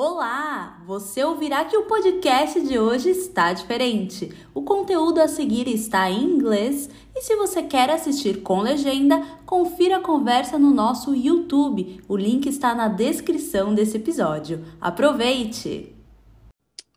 Olá! 0.00 0.80
Você 0.86 1.24
ouvirá 1.24 1.64
que 1.64 1.76
o 1.76 1.86
podcast 1.86 2.60
de 2.60 2.78
hoje 2.78 3.10
está 3.10 3.52
diferente. 3.52 4.32
O 4.54 4.62
conteúdo 4.62 5.20
a 5.20 5.26
seguir 5.26 5.66
está 5.66 6.08
em 6.08 6.22
inglês 6.22 6.88
e 7.16 7.20
se 7.20 7.34
você 7.34 7.64
quer 7.64 7.90
assistir 7.90 8.42
com 8.42 8.60
legenda, 8.60 9.20
confira 9.44 9.96
a 9.96 10.00
conversa 10.00 10.56
no 10.56 10.72
nosso 10.72 11.16
YouTube. 11.16 12.00
O 12.06 12.16
link 12.16 12.48
está 12.48 12.76
na 12.76 12.86
descrição 12.86 13.74
desse 13.74 13.96
episódio. 13.96 14.64
Aproveite! 14.80 15.92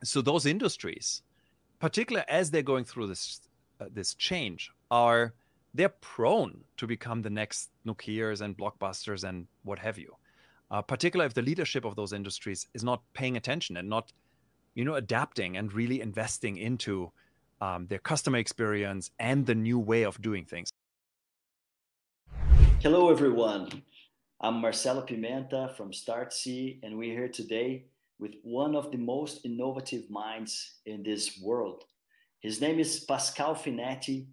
So 0.04 0.22
those 0.22 0.48
industries, 0.48 1.24
particularly 1.80 2.28
as 2.30 2.52
they're 2.52 2.62
going 2.62 2.84
through 2.84 3.08
this 3.08 3.42
uh, 3.80 3.86
this 3.92 4.16
change, 4.16 4.72
are 4.92 5.34
they're 5.74 5.90
prone 5.90 6.66
to 6.78 6.86
become 6.86 7.24
the 7.24 7.32
next 7.32 7.72
Nokias 7.84 8.42
and 8.42 8.56
blockbusters 8.56 9.28
and 9.28 9.48
what 9.64 9.80
have 9.80 10.00
you. 10.00 10.21
Uh, 10.72 10.82
particularly 10.82 11.28
if 11.28 11.34
the 11.34 11.42
leadership 11.42 11.84
of 11.84 11.98
those 11.98 12.14
industries 12.14 12.66
is 12.74 12.82
not 12.82 13.02
paying 13.14 13.36
attention 13.36 13.76
and 13.76 13.90
not, 13.90 14.14
you 14.74 14.86
know, 14.86 14.96
adapting 14.96 15.58
and 15.58 15.74
really 15.74 16.00
investing 16.00 16.56
into 16.56 17.12
um, 17.60 17.88
their 17.88 18.00
customer 18.00 18.38
experience 18.38 19.12
and 19.20 19.46
the 19.46 19.54
new 19.54 19.78
way 19.78 20.04
of 20.04 20.22
doing 20.22 20.46
things. 20.46 20.72
Hello, 22.80 23.12
everyone. 23.12 23.84
I'm 24.40 24.62
Marcelo 24.62 25.06
Pimenta 25.06 25.76
from 25.76 25.92
StartSe, 25.92 26.80
and 26.84 26.98
we're 26.98 27.14
here 27.14 27.28
today 27.28 27.84
with 28.18 28.36
one 28.44 28.74
of 28.74 28.92
the 28.92 28.98
most 28.98 29.46
innovative 29.46 30.10
minds 30.10 30.76
in 30.86 31.04
this 31.04 31.38
world. 31.44 31.84
His 32.40 32.62
name 32.62 32.80
is 32.80 33.02
Pascal 33.02 33.56
Finette, 33.56 34.26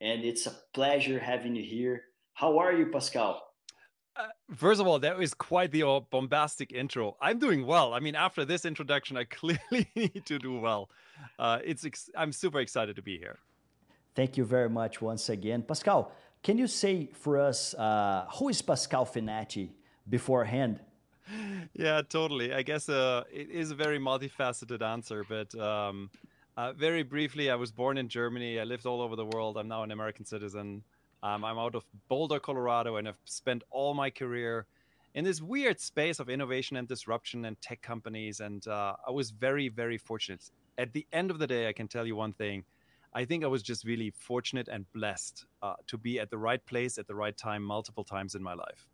and 0.00 0.24
it's 0.24 0.46
a 0.46 0.56
pleasure 0.72 1.20
having 1.20 1.54
you 1.54 1.62
here. 1.62 2.04
How 2.32 2.58
are 2.58 2.72
you, 2.72 2.86
Pascal? 2.86 3.51
Uh, 4.14 4.26
first 4.54 4.80
of 4.80 4.86
all, 4.86 4.98
that 4.98 5.16
was 5.16 5.32
quite 5.32 5.70
the 5.70 5.82
uh, 5.86 6.00
bombastic 6.00 6.72
intro. 6.72 7.16
I'm 7.20 7.38
doing 7.38 7.66
well. 7.66 7.94
I 7.94 8.00
mean, 8.00 8.14
after 8.14 8.44
this 8.44 8.64
introduction, 8.64 9.16
I 9.16 9.24
clearly 9.40 9.88
need 9.96 10.24
to 10.26 10.38
do 10.38 10.58
well. 10.58 10.90
Uh, 11.38 11.58
it's 11.64 11.84
ex- 11.84 12.10
I'm 12.16 12.32
super 12.32 12.60
excited 12.60 12.96
to 12.96 13.02
be 13.02 13.18
here. 13.18 13.38
Thank 14.14 14.36
you 14.36 14.44
very 14.44 14.68
much 14.68 15.00
once 15.00 15.30
again, 15.30 15.62
Pascal. 15.62 16.12
Can 16.42 16.58
you 16.58 16.66
say 16.66 17.08
for 17.14 17.38
us 17.38 17.72
uh, 17.74 18.26
who 18.34 18.50
is 18.50 18.60
Pascal 18.60 19.06
Finette 19.06 19.70
beforehand? 20.08 20.80
Yeah, 21.72 22.02
totally. 22.06 22.52
I 22.52 22.62
guess 22.62 22.88
uh, 22.88 23.22
it 23.32 23.48
is 23.48 23.70
a 23.70 23.74
very 23.74 23.98
multifaceted 23.98 24.82
answer, 24.82 25.24
but 25.26 25.54
um, 25.54 26.10
very 26.76 27.04
briefly, 27.04 27.48
I 27.48 27.54
was 27.54 27.70
born 27.70 27.96
in 27.96 28.08
Germany. 28.08 28.60
I 28.60 28.64
lived 28.64 28.84
all 28.84 29.00
over 29.00 29.16
the 29.16 29.24
world. 29.24 29.56
I'm 29.56 29.68
now 29.68 29.82
an 29.82 29.92
American 29.92 30.26
citizen. 30.26 30.82
Um, 31.22 31.44
I'm 31.44 31.58
out 31.58 31.74
of 31.74 31.84
Boulder, 32.08 32.40
Colorado, 32.40 32.96
and 32.96 33.06
I've 33.06 33.18
spent 33.24 33.62
all 33.70 33.94
my 33.94 34.10
career 34.10 34.66
in 35.14 35.24
this 35.24 35.40
weird 35.40 35.78
space 35.80 36.18
of 36.18 36.28
innovation 36.28 36.76
and 36.76 36.88
disruption 36.88 37.44
and 37.44 37.60
tech 37.60 37.80
companies. 37.82 38.40
And 38.40 38.66
uh, 38.66 38.94
I 39.06 39.10
was 39.10 39.30
very, 39.30 39.68
very 39.68 39.98
fortunate. 39.98 40.50
At 40.78 40.92
the 40.92 41.06
end 41.12 41.30
of 41.30 41.38
the 41.38 41.46
day, 41.46 41.68
I 41.68 41.72
can 41.72 41.86
tell 41.86 42.06
you 42.06 42.16
one 42.16 42.32
thing. 42.32 42.64
I 43.14 43.24
think 43.24 43.44
I 43.44 43.46
was 43.46 43.62
just 43.62 43.84
really 43.84 44.10
fortunate 44.10 44.68
and 44.68 44.90
blessed 44.92 45.44
uh, 45.62 45.74
to 45.86 45.98
be 45.98 46.18
at 46.18 46.30
the 46.30 46.38
right 46.38 46.64
place 46.64 46.98
at 46.98 47.06
the 47.06 47.14
right 47.14 47.36
time 47.36 47.62
multiple 47.62 48.04
times 48.04 48.34
in 48.34 48.42
my 48.42 48.54
life. 48.54 48.88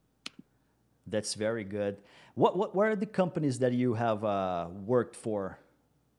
That's 1.06 1.34
very 1.34 1.64
good. 1.64 1.98
What, 2.34 2.58
what, 2.58 2.74
what 2.74 2.88
are 2.88 2.96
the 2.96 3.06
companies 3.06 3.58
that 3.60 3.72
you 3.72 3.94
have 3.94 4.24
uh, 4.24 4.66
worked 4.84 5.16
for 5.16 5.58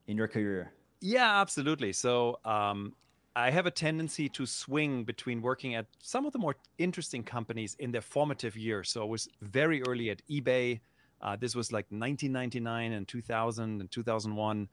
in 0.07 0.17
your 0.17 0.27
career? 0.27 0.71
Yeah, 1.01 1.39
absolutely. 1.39 1.93
So 1.93 2.39
um, 2.45 2.93
I 3.35 3.51
have 3.51 3.65
a 3.65 3.71
tendency 3.71 4.27
to 4.29 4.45
swing 4.45 5.03
between 5.03 5.41
working 5.41 5.75
at 5.75 5.85
some 5.99 6.25
of 6.25 6.33
the 6.33 6.39
more 6.39 6.55
interesting 6.77 7.23
companies 7.23 7.75
in 7.79 7.91
their 7.91 8.01
formative 8.01 8.57
years. 8.57 8.89
So 8.89 9.01
I 9.01 9.05
was 9.05 9.27
very 9.41 9.81
early 9.83 10.09
at 10.09 10.21
eBay. 10.29 10.79
Uh, 11.21 11.35
this 11.35 11.55
was 11.55 11.71
like 11.71 11.85
1999 11.89 12.93
and 12.93 13.07
2000 13.07 13.81
and 13.81 13.91
2001. 13.91 14.67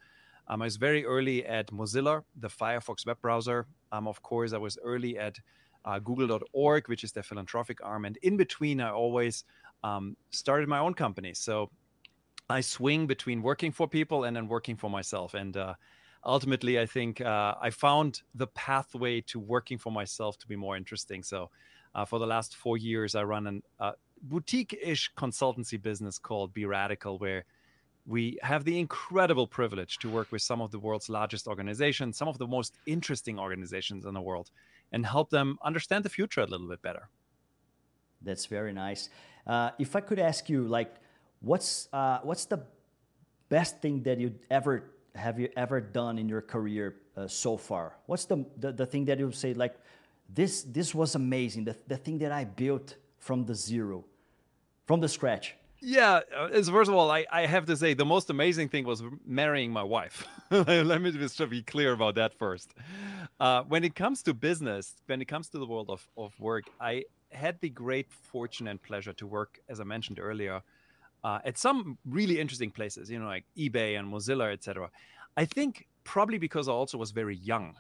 Um, 0.49 0.63
I 0.63 0.65
was 0.65 0.77
very 0.77 1.05
early 1.05 1.45
at 1.45 1.69
Mozilla, 1.69 2.23
the 2.37 2.49
Firefox 2.49 3.07
web 3.07 3.21
browser. 3.21 3.67
Um, 3.93 4.07
of 4.09 4.23
course, 4.23 4.53
I 4.53 4.59
was 4.59 4.79
early 4.83 5.19
at 5.19 5.39
uh, 5.85 5.99
Google.org, 5.99 6.89
which 6.89 7.05
is 7.05 7.13
their 7.13 7.23
philanthropic 7.23 7.79
arm. 7.83 8.05
And 8.05 8.17
in 8.23 8.37
between, 8.37 8.81
I 8.81 8.91
always 8.91 9.45
um, 9.85 10.17
started 10.31 10.69
my 10.69 10.79
own 10.79 10.95
company. 10.95 11.35
So 11.35 11.71
I 12.49 12.61
swing 12.61 13.07
between 13.07 13.43
working 13.43 13.73
for 13.73 13.89
people 13.89 14.25
and 14.25 14.37
then 14.37 14.49
working 14.49 14.77
for 14.77 14.89
myself. 14.89 15.35
And 15.35 15.57
uh, 15.57 15.75
ultimately, 16.27 16.79
I 16.79 16.87
think 16.87 17.21
uh, 17.21 17.55
I 17.61 17.71
found 17.71 18.23
the 18.35 18.49
pathway 18.49 19.21
to 19.23 19.39
working 19.39 19.79
for 19.79 19.93
myself 19.93 20.37
to 20.39 20.49
be 20.49 20.57
more 20.57 20.77
interesting. 20.77 21.23
So, 21.23 21.51
uh, 21.95 22.05
for 22.05 22.19
the 22.19 22.27
last 22.27 22.57
four 22.57 22.77
years, 22.77 23.15
I 23.15 23.23
run 23.23 23.63
a 23.81 23.85
uh, 23.85 23.93
boutique-ish 24.23 25.13
consultancy 25.17 25.81
business 25.81 26.19
called 26.19 26.53
Be 26.53 26.67
Radical, 26.67 27.19
where 27.19 27.45
we 28.07 28.39
have 28.43 28.65
the 28.65 28.79
incredible 28.79 29.47
privilege 29.47 29.99
to 29.99 30.11
work 30.11 30.31
with 30.31 30.43
some 30.43 30.61
of 30.61 30.71
the 30.71 30.79
world's 30.79 31.09
largest 31.09 31.47
organizations, 31.47 32.17
some 32.17 32.29
of 32.29 32.39
the 32.39 32.47
most 32.47 32.75
interesting 32.87 33.39
organizations 33.39 34.05
in 34.05 34.15
the 34.15 34.21
world, 34.21 34.51
and 34.93 35.07
help 35.07 35.31
them 35.31 35.59
understand 35.65 36.05
the 36.05 36.09
future 36.09 36.41
a 36.41 36.47
little 36.47 36.69
bit 36.69 36.83
better. 36.83 37.09
That's 38.23 38.47
very 38.47 38.73
nice. 38.73 39.09
Uh, 39.47 39.71
if 39.79 39.97
I 39.97 40.01
could 40.01 40.19
ask 40.19 40.49
you, 40.49 40.67
like, 40.67 40.95
what's 41.41 41.89
uh, 41.93 42.19
what's 42.23 42.47
the 42.47 42.61
best 43.49 43.81
thing 43.81 44.03
that 44.03 44.19
you 44.19 44.35
ever 44.51 44.96
have 45.17 45.39
you 45.39 45.49
ever 45.57 45.81
done 45.81 46.19
in 46.19 46.29
your 46.29 46.43
career 46.43 46.97
uh, 47.17 47.27
so 47.27 47.57
far? 47.57 47.97
What's 48.07 48.25
the, 48.27 48.45
the, 48.59 48.73
the 48.73 48.87
thing 48.87 49.05
that 49.07 49.19
you 49.19 49.33
say 49.33 49.55
like, 49.55 49.77
this 50.29 50.63
this 50.63 50.95
was 50.95 51.15
amazing. 51.15 51.65
The 51.65 51.77
the 51.87 51.97
thing 51.97 52.19
that 52.19 52.33
I 52.33 52.45
built 52.45 52.97
from 53.19 53.45
the 53.45 53.55
zero, 53.55 54.05
from 54.87 55.01
the 55.01 55.09
scratch. 55.09 55.57
Yeah, 55.81 56.21
uh, 56.35 56.49
as 56.53 56.69
first 56.69 56.89
of 56.89 56.97
all, 56.97 57.11
I, 57.11 57.27
I 57.31 57.47
have 57.47 57.67
to 57.67 57.77
say 57.77 57.93
the 57.95 58.05
most 58.05 58.31
amazing 58.31 58.71
thing 58.71 58.85
was 58.87 59.03
marrying 59.27 59.71
my 59.71 59.83
wife. 59.83 60.27
Let 60.51 61.03
me 61.03 61.13
just 61.13 61.39
be 61.51 61.63
clear 61.63 61.93
about 61.93 62.15
that 62.15 62.35
first. 62.39 62.73
Uh, 63.39 63.63
when 63.65 63.85
it 63.85 63.95
comes 63.95 64.23
to 64.23 64.35
business, 64.35 64.95
when 65.05 65.21
it 65.21 65.27
comes 65.27 65.49
to 65.51 65.59
the 65.59 65.67
world 65.67 65.91
of, 65.91 66.09
of 66.17 66.33
work, 66.41 66.65
I 66.81 67.05
had 67.31 67.61
the 67.61 67.69
great 67.69 68.11
fortune 68.11 68.69
and 68.69 68.83
pleasure 68.83 69.13
to 69.13 69.27
work, 69.27 69.61
as 69.69 69.79
I 69.79 69.85
mentioned 69.85 70.19
earlier, 70.19 70.63
uh, 71.27 71.41
at 71.45 71.59
some 71.59 71.99
really 72.05 72.39
interesting 72.39 72.71
places, 72.71 73.11
you 73.11 73.19
know, 73.19 73.27
like 73.27 73.45
eBay 73.59 73.99
and 73.99 74.07
Mozilla, 74.13 74.53
etc. 74.53 74.89
I 75.37 75.45
think 75.45 75.89
probably 76.05 76.39
because 76.39 76.69
I 76.69 76.73
also 76.73 76.97
was 76.99 77.11
very 77.11 77.37
young, 77.37 77.75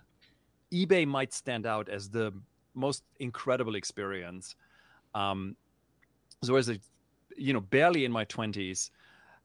eBay 0.72 1.06
might 1.06 1.32
stand 1.32 1.64
out 1.64 1.88
as 1.88 2.10
the 2.10 2.32
most 2.74 3.04
incredible 3.20 3.76
experience. 3.76 4.56
Um, 5.14 5.56
so 6.42 6.56
as 6.56 6.68
a, 6.68 6.76
you 7.36 7.52
know, 7.52 7.60
barely 7.60 8.04
in 8.04 8.10
my 8.10 8.24
twenties, 8.24 8.90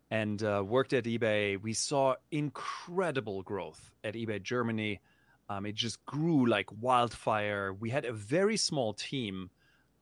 and 0.10 0.44
uh, 0.44 0.64
worked 0.66 0.94
at 0.94 1.06
eBay, 1.06 1.62
we 1.62 1.74
saw 1.74 2.16
incredible 2.32 3.44
growth 3.44 3.92
at 4.04 4.16
eBay 4.16 4.42
Germany. 4.42 5.00
Um, 5.48 5.66
it 5.66 5.76
just 5.76 6.06
grew 6.06 6.48
like 6.48 6.68
wildfire. 6.82 7.74
We 7.74 7.90
had 7.90 8.06
a 8.06 8.12
very 8.12 8.58
small 8.58 8.94
team 8.94 9.50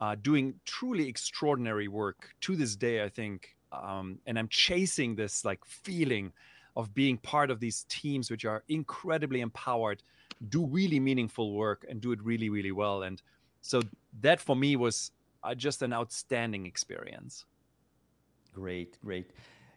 uh, 0.01 0.15
doing 0.29 0.55
truly 0.65 1.07
extraordinary 1.07 1.87
work. 1.87 2.29
To 2.41 2.55
this 2.55 2.75
day, 2.75 3.03
I 3.03 3.09
think 3.09 3.55
um, 3.71 4.19
and 4.25 4.37
I'm 4.37 4.47
chasing 4.47 5.15
this 5.15 5.45
like 5.45 5.63
feeling 5.65 6.31
of 6.75 6.93
being 6.93 7.17
part 7.17 7.51
of 7.51 7.59
these 7.59 7.85
teams 7.89 8.31
which 8.31 8.45
are 8.45 8.63
incredibly 8.69 9.41
empowered, 9.41 10.01
do 10.49 10.65
really 10.65 10.99
meaningful 10.99 11.53
work, 11.53 11.85
and 11.89 11.99
do 11.99 12.11
it 12.11 12.23
really, 12.23 12.49
really 12.49 12.71
well. 12.71 13.03
And 13.03 13.21
so 13.61 13.81
that 14.21 14.39
for 14.39 14.55
me 14.55 14.75
was 14.75 15.11
uh, 15.43 15.55
just 15.55 15.81
an 15.81 15.93
outstanding 15.93 16.65
experience. 16.65 17.45
Great, 18.53 18.97
great. 19.03 19.31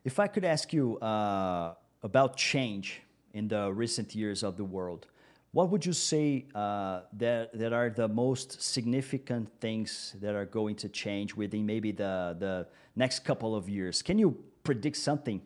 If 0.04 0.18
I 0.18 0.26
could 0.26 0.44
ask 0.44 0.72
you 0.72 0.98
uh, 0.98 1.74
about 2.02 2.36
change 2.36 3.02
in 3.34 3.48
the 3.48 3.72
recent 3.72 4.14
years 4.14 4.42
of 4.42 4.56
the 4.56 4.64
world, 4.64 5.06
what 5.52 5.68
would 5.70 5.84
you 5.84 5.92
say 5.92 6.46
uh, 6.54 7.02
that 7.12 7.56
that 7.58 7.72
are 7.72 7.90
the 7.90 8.08
most 8.08 8.60
significant 8.62 9.48
things 9.60 10.16
that 10.20 10.34
are 10.34 10.46
going 10.46 10.76
to 10.76 10.88
change 10.88 11.34
within 11.36 11.66
maybe 11.66 11.92
the 11.92 12.36
the 12.38 12.66
next 12.96 13.20
couple 13.20 13.54
of 13.54 13.68
years? 13.68 14.02
Can 14.02 14.18
you 14.18 14.36
predict 14.64 14.96
something? 14.96 15.42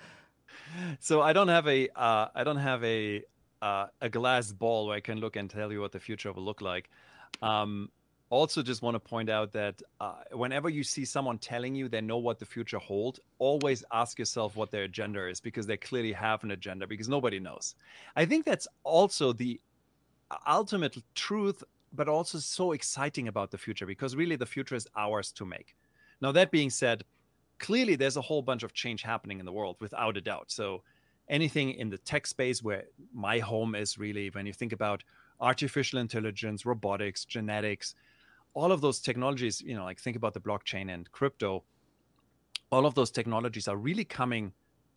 so 1.00 1.22
I 1.22 1.32
don't 1.32 1.48
have 1.48 1.66
a 1.66 1.88
uh, 1.96 2.28
I 2.34 2.44
don't 2.44 2.58
have 2.58 2.84
a 2.84 3.24
uh, 3.62 3.86
a 4.02 4.08
glass 4.10 4.52
ball 4.52 4.86
where 4.86 4.96
I 4.96 5.00
can 5.00 5.18
look 5.18 5.36
and 5.36 5.48
tell 5.48 5.72
you 5.72 5.80
what 5.80 5.92
the 5.92 6.00
future 6.00 6.32
will 6.32 6.44
look 6.44 6.60
like. 6.60 6.90
Um, 7.42 7.90
also 8.30 8.62
just 8.62 8.80
want 8.80 8.94
to 8.94 9.00
point 9.00 9.28
out 9.28 9.52
that 9.52 9.82
uh, 10.00 10.14
whenever 10.32 10.68
you 10.68 10.84
see 10.84 11.04
someone 11.04 11.36
telling 11.36 11.74
you 11.74 11.88
they 11.88 12.00
know 12.00 12.16
what 12.16 12.38
the 12.38 12.46
future 12.46 12.78
holds 12.78 13.18
always 13.38 13.84
ask 13.92 14.18
yourself 14.18 14.56
what 14.56 14.70
their 14.70 14.84
agenda 14.84 15.28
is 15.28 15.40
because 15.40 15.66
they 15.66 15.76
clearly 15.76 16.12
have 16.12 16.42
an 16.44 16.52
agenda 16.52 16.86
because 16.86 17.08
nobody 17.08 17.40
knows. 17.40 17.74
I 18.16 18.24
think 18.24 18.46
that's 18.46 18.68
also 18.84 19.32
the 19.32 19.60
uh, 20.30 20.36
ultimate 20.46 20.96
truth 21.14 21.62
but 21.92 22.08
also 22.08 22.38
so 22.38 22.70
exciting 22.70 23.26
about 23.26 23.50
the 23.50 23.58
future 23.58 23.84
because 23.84 24.14
really 24.14 24.36
the 24.36 24.46
future 24.46 24.76
is 24.76 24.86
ours 24.96 25.32
to 25.32 25.44
make. 25.44 25.74
Now 26.20 26.30
that 26.32 26.52
being 26.52 26.70
said 26.70 27.02
clearly 27.58 27.96
there's 27.96 28.16
a 28.16 28.22
whole 28.22 28.42
bunch 28.42 28.62
of 28.62 28.72
change 28.72 29.02
happening 29.02 29.40
in 29.40 29.46
the 29.46 29.52
world 29.52 29.76
without 29.80 30.16
a 30.16 30.20
doubt. 30.20 30.52
So 30.52 30.82
anything 31.28 31.72
in 31.72 31.90
the 31.90 31.98
tech 31.98 32.28
space 32.28 32.62
where 32.62 32.84
my 33.12 33.40
home 33.40 33.74
is 33.74 33.98
really 33.98 34.30
when 34.30 34.46
you 34.46 34.52
think 34.52 34.72
about 34.72 35.02
artificial 35.40 35.98
intelligence 35.98 36.64
robotics 36.64 37.24
genetics 37.24 37.94
all 38.54 38.72
of 38.72 38.80
those 38.80 39.00
technologies, 39.00 39.60
you 39.60 39.74
know, 39.74 39.84
like 39.84 40.00
think 40.00 40.16
about 40.16 40.34
the 40.34 40.40
blockchain 40.40 40.92
and 40.92 41.10
crypto, 41.12 41.64
all 42.70 42.86
of 42.86 42.94
those 42.94 43.10
technologies 43.10 43.68
are 43.68 43.76
really 43.76 44.04
coming 44.04 44.52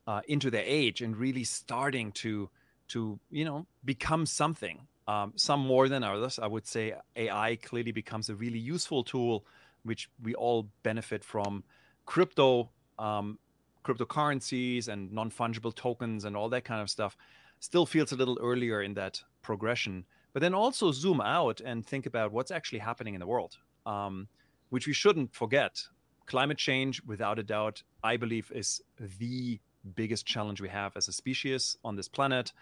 uh, 0.07 0.21
into 0.27 0.49
their 0.49 0.63
age 0.65 1.01
and 1.01 1.15
really 1.15 1.43
starting 1.43 2.11
to 2.11 2.49
to 2.89 3.19
you 3.31 3.45
know 3.45 3.65
become 3.83 4.25
something. 4.25 4.87
Um, 5.05 5.33
some 5.35 5.59
more 5.59 5.89
than 5.89 6.03
others. 6.03 6.39
I 6.39 6.47
would 6.47 6.65
say 6.65 6.93
AI 7.17 7.57
clearly 7.57 7.91
becomes 7.91 8.29
a 8.29 8.35
really 8.35 8.59
useful 8.59 9.03
tool, 9.03 9.45
which 9.83 10.09
we 10.21 10.33
all 10.33 10.69
benefit 10.81 11.25
from. 11.25 11.65
Crypto, 12.05 12.69
um, 12.97 13.37
cryptocurrencies, 13.83 14.87
and 14.87 15.11
non 15.11 15.29
fungible 15.29 15.75
tokens, 15.75 16.23
and 16.23 16.37
all 16.37 16.47
that 16.49 16.63
kind 16.63 16.81
of 16.81 16.89
stuff, 16.89 17.17
still 17.59 17.85
feels 17.85 18.13
a 18.13 18.15
little 18.15 18.37
earlier 18.41 18.81
in 18.81 18.93
that 18.93 19.21
progression. 19.41 20.05
But 20.33 20.41
then 20.41 20.53
also 20.53 20.91
zoom 20.91 21.21
out 21.21 21.61
and 21.61 21.85
think 21.85 22.05
about 22.05 22.31
what's 22.31 22.51
actually 22.51 22.79
happening 22.79 23.13
in 23.13 23.19
the 23.19 23.27
world, 23.27 23.57
um, 23.85 24.27
which 24.69 24.87
we 24.87 24.93
shouldn't 24.93 25.33
forget. 25.33 25.81
Climate 26.25 26.57
change, 26.57 27.01
without 27.03 27.37
a 27.37 27.43
doubt, 27.43 27.83
I 28.03 28.17
believe, 28.17 28.51
is 28.53 28.81
the 28.99 29.59
biggest 29.95 30.25
challenge 30.25 30.61
we 30.61 30.69
have 30.69 30.95
as 30.95 31.07
a 31.07 31.13
species 31.13 31.77
on 31.83 31.95
this 31.95 32.07
planet. 32.07 32.53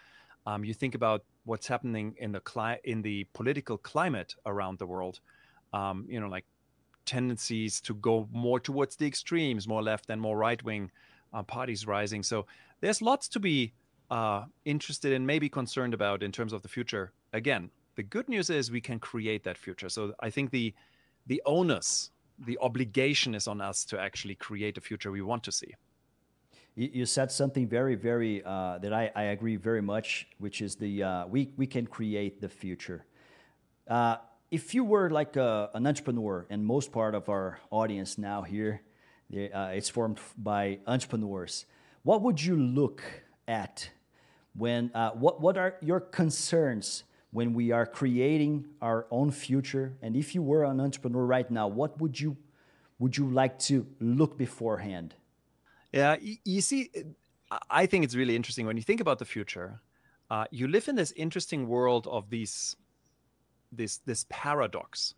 Um, 0.46 0.66
you 0.66 0.74
think 0.74 0.96
about 0.96 1.24
what's 1.46 1.68
happening 1.68 2.16
in 2.18 2.32
the 2.32 2.40
cli- 2.40 2.80
in 2.84 3.04
the 3.04 3.26
political 3.34 3.78
climate 3.78 4.36
around 4.46 4.80
the 4.80 4.88
world. 4.88 5.20
Um, 5.72 6.06
you 6.10 6.20
know, 6.20 6.28
like 6.28 6.46
tendencies 7.06 7.80
to 7.82 7.94
go 7.94 8.28
more 8.32 8.60
towards 8.60 8.96
the 8.96 9.06
extremes, 9.06 9.68
more 9.68 9.84
left 9.84 10.10
and 10.10 10.20
more 10.20 10.38
right 10.38 10.62
wing 10.64 10.92
uh, 11.34 11.44
parties 11.44 11.88
rising. 11.88 12.24
So 12.24 12.46
there's 12.82 13.02
lots 13.02 13.28
to 13.30 13.40
be 13.40 13.74
uh, 14.12 14.46
interested 14.66 15.12
in, 15.14 15.26
maybe 15.26 15.50
concerned 15.50 15.94
about 15.94 16.22
in 16.22 16.32
terms 16.32 16.54
of 16.54 16.62
the 16.62 16.68
future. 16.68 17.12
Again, 17.34 17.72
the 17.96 18.04
good 18.04 18.30
news 18.30 18.50
is 18.50 18.70
we 18.70 18.82
can 18.82 19.00
create 19.00 19.44
that 19.46 19.58
future. 19.58 19.90
So 19.90 20.14
I 20.20 20.30
think 20.30 20.52
the 20.52 20.74
the 21.28 21.42
onus, 21.46 22.10
the 22.46 22.58
obligation 22.62 23.36
is 23.36 23.48
on 23.48 23.62
us 23.62 23.86
to 23.86 24.00
actually 24.00 24.36
create 24.36 24.76
the 24.76 24.82
future 24.82 25.12
we 25.12 25.22
want 25.22 25.44
to 25.44 25.52
see 25.52 25.74
you, 26.76 27.06
said 27.06 27.32
something 27.32 27.68
very, 27.68 27.96
very 27.96 28.44
uh, 28.44 28.78
that 28.80 28.94
I, 28.94 29.12
I 29.16 29.24
agree 29.24 29.56
very 29.56 29.82
much, 29.82 30.28
which 30.40 30.62
is 30.62 30.76
the 30.76 31.04
uh, 31.04 31.28
we 31.28 31.52
we 31.58 31.68
can 31.68 31.86
create 31.86 32.42
the 32.42 32.50
future. 32.50 33.06
Uh, 33.88 34.18
if 34.52 34.74
you 34.74 34.84
were 34.84 35.10
like 35.10 35.36
a, 35.36 35.70
an 35.74 35.88
entrepreneur, 35.88 36.46
and 36.50 36.66
most 36.66 36.92
part 36.92 37.16
of 37.16 37.30
our 37.30 37.60
audience 37.72 38.18
now 38.18 38.42
here, 38.42 38.82
uh, 39.34 39.72
it's 39.74 39.90
formed 39.90 40.20
by 40.38 40.80
entrepreneurs. 40.88 41.66
What 42.04 42.22
would 42.22 42.42
you 42.42 42.56
look 42.56 43.04
at 43.48 43.90
when? 44.56 44.92
Uh, 44.94 45.12
what 45.12 45.42
what 45.42 45.58
are 45.58 45.76
your 45.82 46.00
concerns 46.00 47.04
when 47.32 47.54
we 47.54 47.72
are 47.72 47.86
creating 47.86 48.66
our 48.82 49.08
own 49.12 49.32
future? 49.32 49.98
And 50.02 50.16
if 50.16 50.36
you 50.36 50.42
were 50.42 50.64
an 50.64 50.80
entrepreneur 50.80 51.26
right 51.26 51.50
now, 51.50 51.68
what 51.68 52.00
would 52.00 52.20
you 52.20 52.38
would 53.00 53.18
you 53.18 53.30
like 53.30 53.58
to 53.60 53.88
look 54.00 54.38
beforehand? 54.38 55.16
Yeah, 55.92 56.16
you 56.46 56.62
see, 56.62 56.90
I 57.70 57.86
think 57.86 58.06
it's 58.06 58.16
really 58.16 58.36
interesting 58.36 58.66
when 58.66 58.78
you 58.78 58.84
think 58.84 59.02
about 59.02 59.20
the 59.20 59.26
future. 59.26 59.82
Uh, 60.30 60.46
you 60.52 60.68
live 60.68 60.88
in 60.88 60.96
this 60.96 61.12
interesting 61.18 61.68
world 61.68 62.08
of 62.08 62.30
these, 62.30 62.78
this 63.72 63.98
this 63.98 64.26
paradox, 64.30 65.14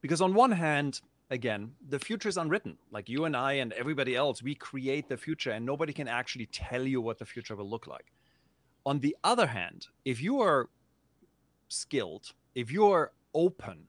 because 0.00 0.20
on 0.20 0.34
one 0.34 0.50
hand, 0.50 1.00
again, 1.30 1.72
the 1.88 2.00
future 2.00 2.28
is 2.28 2.36
unwritten. 2.36 2.76
Like 2.90 3.08
you 3.08 3.24
and 3.26 3.36
I 3.36 3.52
and 3.54 3.72
everybody 3.74 4.16
else, 4.16 4.42
we 4.42 4.56
create 4.56 5.08
the 5.08 5.16
future, 5.16 5.52
and 5.52 5.64
nobody 5.64 5.92
can 5.92 6.08
actually 6.08 6.46
tell 6.46 6.84
you 6.84 7.00
what 7.00 7.18
the 7.18 7.26
future 7.26 7.54
will 7.54 7.70
look 7.70 7.86
like. 7.86 8.06
On 8.86 9.00
the 9.00 9.14
other 9.22 9.48
hand, 9.48 9.88
if 10.06 10.22
you 10.22 10.40
are 10.40 10.70
skilled, 11.68 12.32
if 12.54 12.72
you 12.72 12.86
are 12.86 13.12
open 13.34 13.88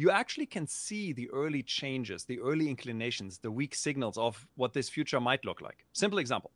you 0.00 0.10
actually 0.10 0.46
can 0.46 0.66
see 0.66 1.12
the 1.12 1.28
early 1.30 1.62
changes, 1.62 2.24
the 2.24 2.40
early 2.40 2.70
inclinations, 2.70 3.36
the 3.36 3.50
weak 3.50 3.74
signals 3.74 4.16
of 4.16 4.48
what 4.56 4.72
this 4.72 4.88
future 4.88 5.20
might 5.20 5.44
look 5.44 5.60
like. 5.60 5.84
Simple 5.92 6.18
example. 6.18 6.52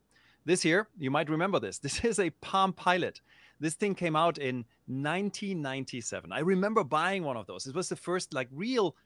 This 0.47 0.63
here, 0.63 0.89
you 0.99 1.11
might 1.11 1.29
remember 1.29 1.61
this. 1.61 1.79
This 1.87 2.03
is 2.03 2.19
a 2.19 2.31
Palm 2.31 2.73
Pilot. 2.73 3.21
This 3.61 3.75
thing 3.75 3.95
came 3.95 4.17
out 4.17 4.39
in 4.39 4.65
1997. 4.87 6.33
I 6.33 6.39
remember 6.39 6.85
buying 6.85 7.23
one 7.23 7.37
of 7.37 7.47
those. 7.47 7.67
It 7.67 7.75
was 7.75 7.91
the 7.91 7.97
first 7.97 8.33
like 8.33 8.49
real 8.51 8.97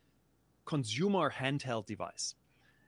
consumer 0.67 1.33
handheld 1.33 1.87
device. 1.87 2.37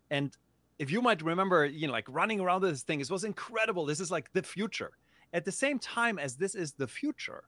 And 0.08 0.36
if 0.78 0.92
you 0.92 1.02
might 1.02 1.20
remember, 1.20 1.66
you 1.66 1.88
know, 1.88 1.92
like 1.92 2.06
running 2.08 2.38
around 2.38 2.62
this 2.62 2.84
thing, 2.84 3.00
it 3.00 3.10
was 3.10 3.24
incredible. 3.24 3.86
This 3.86 3.98
is 3.98 4.12
like 4.12 4.32
the 4.34 4.44
future. 4.44 4.92
At 5.32 5.44
the 5.44 5.52
same 5.52 5.78
time 5.78 6.18
as 6.18 6.36
this 6.36 6.54
is 6.54 6.72
the 6.72 6.86
future, 6.86 7.44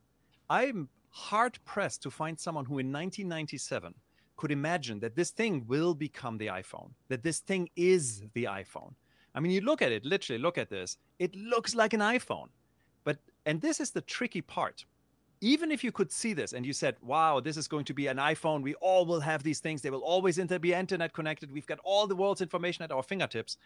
I'm 0.48 0.88
hard 1.10 1.58
pressed 1.64 2.02
to 2.02 2.10
find 2.10 2.38
someone 2.38 2.64
who 2.64 2.78
in 2.78 2.92
1997 2.92 3.94
could 4.36 4.50
imagine 4.50 5.00
that 5.00 5.14
this 5.14 5.30
thing 5.30 5.64
will 5.66 5.94
become 5.94 6.38
the 6.38 6.46
iPhone, 6.46 6.90
that 7.08 7.22
this 7.22 7.40
thing 7.40 7.68
is 7.76 8.24
the 8.34 8.44
iPhone. 8.44 8.94
I 9.34 9.40
mean, 9.40 9.52
you 9.52 9.60
look 9.60 9.82
at 9.82 9.92
it, 9.92 10.04
literally 10.04 10.40
look 10.40 10.58
at 10.58 10.70
this, 10.70 10.96
it 11.18 11.34
looks 11.36 11.74
like 11.74 11.92
an 11.92 12.00
iPhone. 12.00 12.48
But, 13.04 13.18
and 13.46 13.60
this 13.60 13.80
is 13.80 13.90
the 13.90 14.00
tricky 14.00 14.40
part. 14.40 14.84
Even 15.40 15.72
if 15.72 15.82
you 15.82 15.90
could 15.90 16.12
see 16.12 16.34
this 16.34 16.52
and 16.52 16.64
you 16.64 16.72
said, 16.72 16.96
wow, 17.02 17.40
this 17.40 17.56
is 17.56 17.66
going 17.66 17.84
to 17.86 17.94
be 17.94 18.06
an 18.06 18.18
iPhone, 18.18 18.62
we 18.62 18.74
all 18.74 19.04
will 19.04 19.20
have 19.20 19.42
these 19.42 19.58
things, 19.58 19.82
they 19.82 19.90
will 19.90 20.04
always 20.04 20.38
inter- 20.38 20.58
be 20.58 20.72
internet 20.72 21.12
connected, 21.12 21.50
we've 21.50 21.66
got 21.66 21.80
all 21.82 22.06
the 22.06 22.14
world's 22.14 22.42
information 22.42 22.84
at 22.84 22.92
our 22.92 23.02
fingertips. 23.02 23.56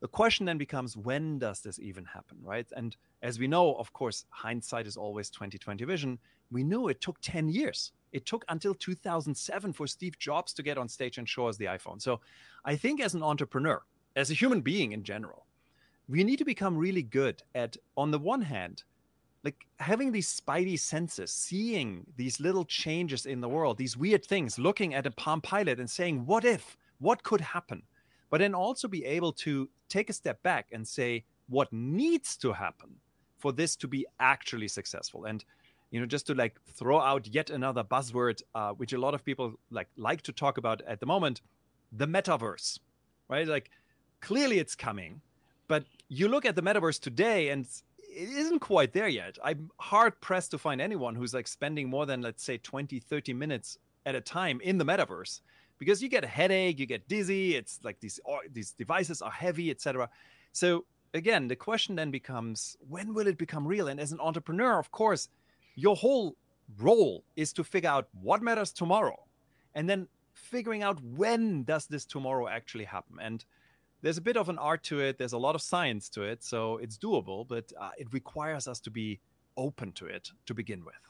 The 0.00 0.08
question 0.08 0.46
then 0.46 0.58
becomes 0.58 0.96
when 0.96 1.38
does 1.38 1.60
this 1.60 1.78
even 1.78 2.04
happen, 2.04 2.38
right? 2.42 2.66
And 2.74 2.96
as 3.22 3.38
we 3.38 3.46
know, 3.46 3.74
of 3.74 3.92
course, 3.92 4.24
hindsight 4.30 4.86
is 4.86 4.96
always 4.96 5.28
2020 5.30 5.84
vision 5.84 6.18
we 6.50 6.64
knew 6.64 6.88
it 6.88 7.00
took 7.00 7.20
10 7.20 7.48
years. 7.48 7.92
It 8.12 8.26
took 8.26 8.44
until 8.48 8.74
2007 8.74 9.72
for 9.72 9.86
Steve 9.86 10.18
Jobs 10.18 10.52
to 10.54 10.62
get 10.62 10.78
on 10.78 10.88
stage 10.88 11.18
and 11.18 11.28
show 11.28 11.46
us 11.46 11.56
the 11.56 11.66
iPhone. 11.66 12.02
So 12.02 12.20
I 12.64 12.76
think 12.76 13.00
as 13.00 13.14
an 13.14 13.22
entrepreneur, 13.22 13.82
as 14.16 14.30
a 14.30 14.34
human 14.34 14.60
being 14.60 14.92
in 14.92 15.04
general, 15.04 15.46
we 16.08 16.24
need 16.24 16.38
to 16.38 16.44
become 16.44 16.76
really 16.76 17.02
good 17.02 17.42
at, 17.54 17.76
on 17.96 18.10
the 18.10 18.18
one 18.18 18.42
hand, 18.42 18.82
like 19.44 19.64
having 19.78 20.10
these 20.10 20.40
spidey 20.40 20.78
senses, 20.78 21.32
seeing 21.32 22.04
these 22.16 22.40
little 22.40 22.64
changes 22.64 23.26
in 23.26 23.40
the 23.40 23.48
world, 23.48 23.78
these 23.78 23.96
weird 23.96 24.24
things, 24.24 24.58
looking 24.58 24.92
at 24.92 25.06
a 25.06 25.10
Palm 25.12 25.40
Pilot 25.40 25.78
and 25.78 25.88
saying, 25.88 26.26
what 26.26 26.44
if? 26.44 26.76
What 26.98 27.22
could 27.22 27.40
happen? 27.40 27.82
But 28.30 28.38
then 28.38 28.54
also 28.54 28.88
be 28.88 29.04
able 29.04 29.32
to 29.32 29.68
take 29.88 30.08
a 30.08 30.12
step 30.12 30.42
back 30.42 30.68
and 30.72 30.86
say, 30.86 31.24
what 31.48 31.72
needs 31.72 32.36
to 32.38 32.52
happen 32.52 32.96
for 33.38 33.52
this 33.52 33.76
to 33.76 33.88
be 33.88 34.06
actually 34.20 34.68
successful? 34.68 35.24
And 35.24 35.44
you 35.90 36.00
know 36.00 36.06
just 36.06 36.26
to 36.26 36.34
like 36.34 36.60
throw 36.66 37.00
out 37.00 37.26
yet 37.26 37.50
another 37.50 37.84
buzzword 37.84 38.42
uh, 38.54 38.70
which 38.72 38.92
a 38.92 38.98
lot 38.98 39.14
of 39.14 39.24
people 39.24 39.54
like 39.70 39.88
like 39.96 40.22
to 40.22 40.32
talk 40.32 40.58
about 40.58 40.82
at 40.86 41.00
the 41.00 41.06
moment 41.06 41.40
the 41.92 42.06
metaverse 42.06 42.78
right 43.28 43.46
like 43.46 43.70
clearly 44.20 44.58
it's 44.58 44.74
coming 44.74 45.20
but 45.68 45.84
you 46.08 46.28
look 46.28 46.44
at 46.44 46.56
the 46.56 46.62
metaverse 46.62 47.00
today 47.00 47.48
and 47.48 47.66
it 47.98 48.28
isn't 48.28 48.60
quite 48.60 48.92
there 48.92 49.08
yet 49.08 49.36
i'm 49.44 49.70
hard 49.78 50.18
pressed 50.20 50.50
to 50.52 50.58
find 50.58 50.80
anyone 50.80 51.14
who's 51.14 51.34
like 51.34 51.48
spending 51.48 51.88
more 51.88 52.06
than 52.06 52.22
let's 52.22 52.44
say 52.44 52.56
20 52.56 53.00
30 53.00 53.32
minutes 53.32 53.78
at 54.06 54.14
a 54.14 54.20
time 54.20 54.60
in 54.62 54.78
the 54.78 54.84
metaverse 54.84 55.40
because 55.80 56.00
you 56.00 56.08
get 56.08 56.22
a 56.22 56.28
headache 56.28 56.78
you 56.78 56.86
get 56.86 57.08
dizzy 57.08 57.56
it's 57.56 57.80
like 57.82 57.98
these 57.98 58.20
these 58.52 58.70
devices 58.72 59.20
are 59.20 59.32
heavy 59.32 59.70
etc 59.70 60.08
so 60.52 60.84
again 61.14 61.48
the 61.48 61.56
question 61.56 61.96
then 61.96 62.12
becomes 62.12 62.76
when 62.88 63.14
will 63.14 63.26
it 63.26 63.38
become 63.38 63.66
real? 63.66 63.88
And 63.88 63.98
as 63.98 64.12
an 64.12 64.20
entrepreneur 64.20 64.78
of 64.78 64.92
course 64.92 65.28
your 65.74 65.96
whole 65.96 66.36
role 66.78 67.24
is 67.36 67.52
to 67.54 67.64
figure 67.64 67.90
out 67.90 68.08
what 68.22 68.42
matters 68.42 68.72
tomorrow 68.72 69.18
and 69.74 69.88
then 69.88 70.06
figuring 70.34 70.82
out 70.82 71.02
when 71.02 71.64
does 71.64 71.86
this 71.86 72.04
tomorrow 72.04 72.46
actually 72.48 72.84
happen. 72.84 73.16
And 73.20 73.44
there's 74.02 74.18
a 74.18 74.22
bit 74.22 74.36
of 74.36 74.48
an 74.48 74.58
art 74.58 74.82
to 74.84 75.00
it 75.00 75.18
there's 75.18 75.32
a 75.32 75.38
lot 75.38 75.54
of 75.54 75.62
science 75.62 76.08
to 76.08 76.22
it 76.22 76.42
so 76.42 76.78
it's 76.78 76.96
doable 76.96 77.46
but 77.46 77.70
uh, 77.78 77.90
it 77.98 78.08
requires 78.12 78.66
us 78.66 78.80
to 78.80 78.90
be 78.90 79.20
open 79.56 79.92
to 79.92 80.06
it 80.06 80.30
to 80.46 80.54
begin 80.54 80.84
with 80.84 81.09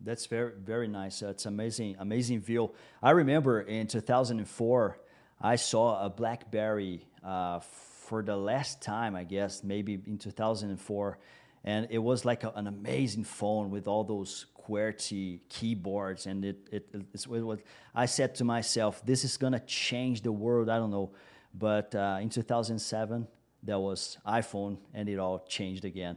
that's 0.00 0.26
very 0.26 0.52
very 0.58 0.88
nice. 0.88 1.22
It's 1.22 1.46
amazing 1.46 1.96
amazing 1.98 2.40
view. 2.40 2.72
I 3.02 3.10
remember 3.10 3.60
in 3.60 3.86
2004 3.86 4.98
i 5.38 5.56
saw 5.56 6.02
a 6.02 6.08
blackberry 6.08 7.06
uh, 7.22 7.60
for 7.60 8.22
the 8.22 8.34
last 8.34 8.80
time 8.80 9.14
i 9.14 9.22
guess 9.22 9.62
maybe 9.62 10.00
in 10.06 10.16
2004 10.16 11.18
and 11.66 11.88
it 11.90 11.98
was 11.98 12.24
like 12.24 12.44
a, 12.44 12.52
an 12.54 12.68
amazing 12.68 13.24
phone 13.24 13.70
with 13.70 13.88
all 13.88 14.04
those 14.04 14.46
QWERTY 14.66 15.40
keyboards. 15.48 16.26
And 16.26 16.44
it, 16.44 16.68
it, 16.70 16.88
it, 16.92 17.26
was 17.26 17.58
i 17.94 18.06
said 18.06 18.36
to 18.36 18.44
myself 18.44 19.04
this 19.04 19.24
is 19.24 19.36
to 19.36 19.60
change 19.66 20.22
the 20.22 20.32
world. 20.32 20.68
I 20.68 20.78
don't 20.78 20.92
know. 20.92 21.10
But 21.52 21.94
uh, 21.94 22.18
in 22.20 22.30
2007 22.30 23.26
there 23.62 23.78
was 23.78 24.16
iphone 24.26 24.78
and 24.94 25.08
it 25.08 25.18
all 25.18 25.44
changed 25.48 25.84
again 25.84 26.16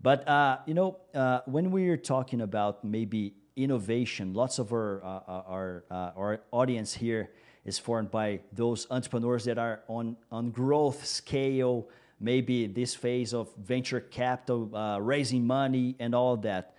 but 0.00 0.26
uh, 0.28 0.58
you 0.66 0.74
know 0.74 0.98
uh, 1.14 1.40
when 1.46 1.70
we're 1.70 1.96
talking 1.96 2.40
about 2.40 2.84
maybe 2.84 3.34
innovation 3.56 4.34
lots 4.34 4.58
of 4.58 4.72
our, 4.72 5.02
uh, 5.04 5.08
uh, 5.08 5.42
our, 5.46 5.84
uh, 5.90 6.10
our 6.16 6.40
audience 6.52 6.94
here 6.94 7.30
is 7.64 7.78
formed 7.78 8.10
by 8.10 8.40
those 8.52 8.86
entrepreneurs 8.90 9.44
that 9.44 9.58
are 9.58 9.80
on, 9.88 10.16
on 10.30 10.50
growth 10.50 11.04
scale 11.04 11.88
maybe 12.18 12.66
this 12.66 12.94
phase 12.94 13.34
of 13.34 13.54
venture 13.56 14.00
capital, 14.00 14.98
raising 15.02 15.46
money, 15.46 15.94
and 15.98 16.14
all 16.14 16.34
that. 16.38 16.74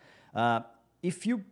If 1.04 1.28
you, 1.28 1.44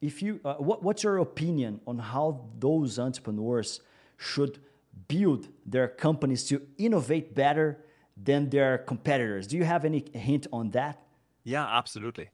if 0.00 0.20
you, 0.20 0.40
what, 0.42 0.82
what's 0.82 1.04
your 1.04 1.18
opinion 1.18 1.80
on 1.86 2.00
how 2.00 2.48
those 2.58 2.98
entrepreneurs 2.98 3.82
should 4.16 4.58
build 5.06 5.46
their 5.64 5.86
companies 5.86 6.42
to 6.48 6.60
innovate 6.76 7.32
better 7.32 7.78
than 8.22 8.50
their 8.50 8.78
competitors. 8.78 9.46
Do 9.46 9.56
you 9.56 9.64
have 9.64 9.84
any 9.84 10.04
hint 10.12 10.46
on 10.52 10.70
that? 10.70 11.02
Yeah, 11.44 11.66
absolutely. 11.66 12.30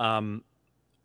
Um, 0.00 0.44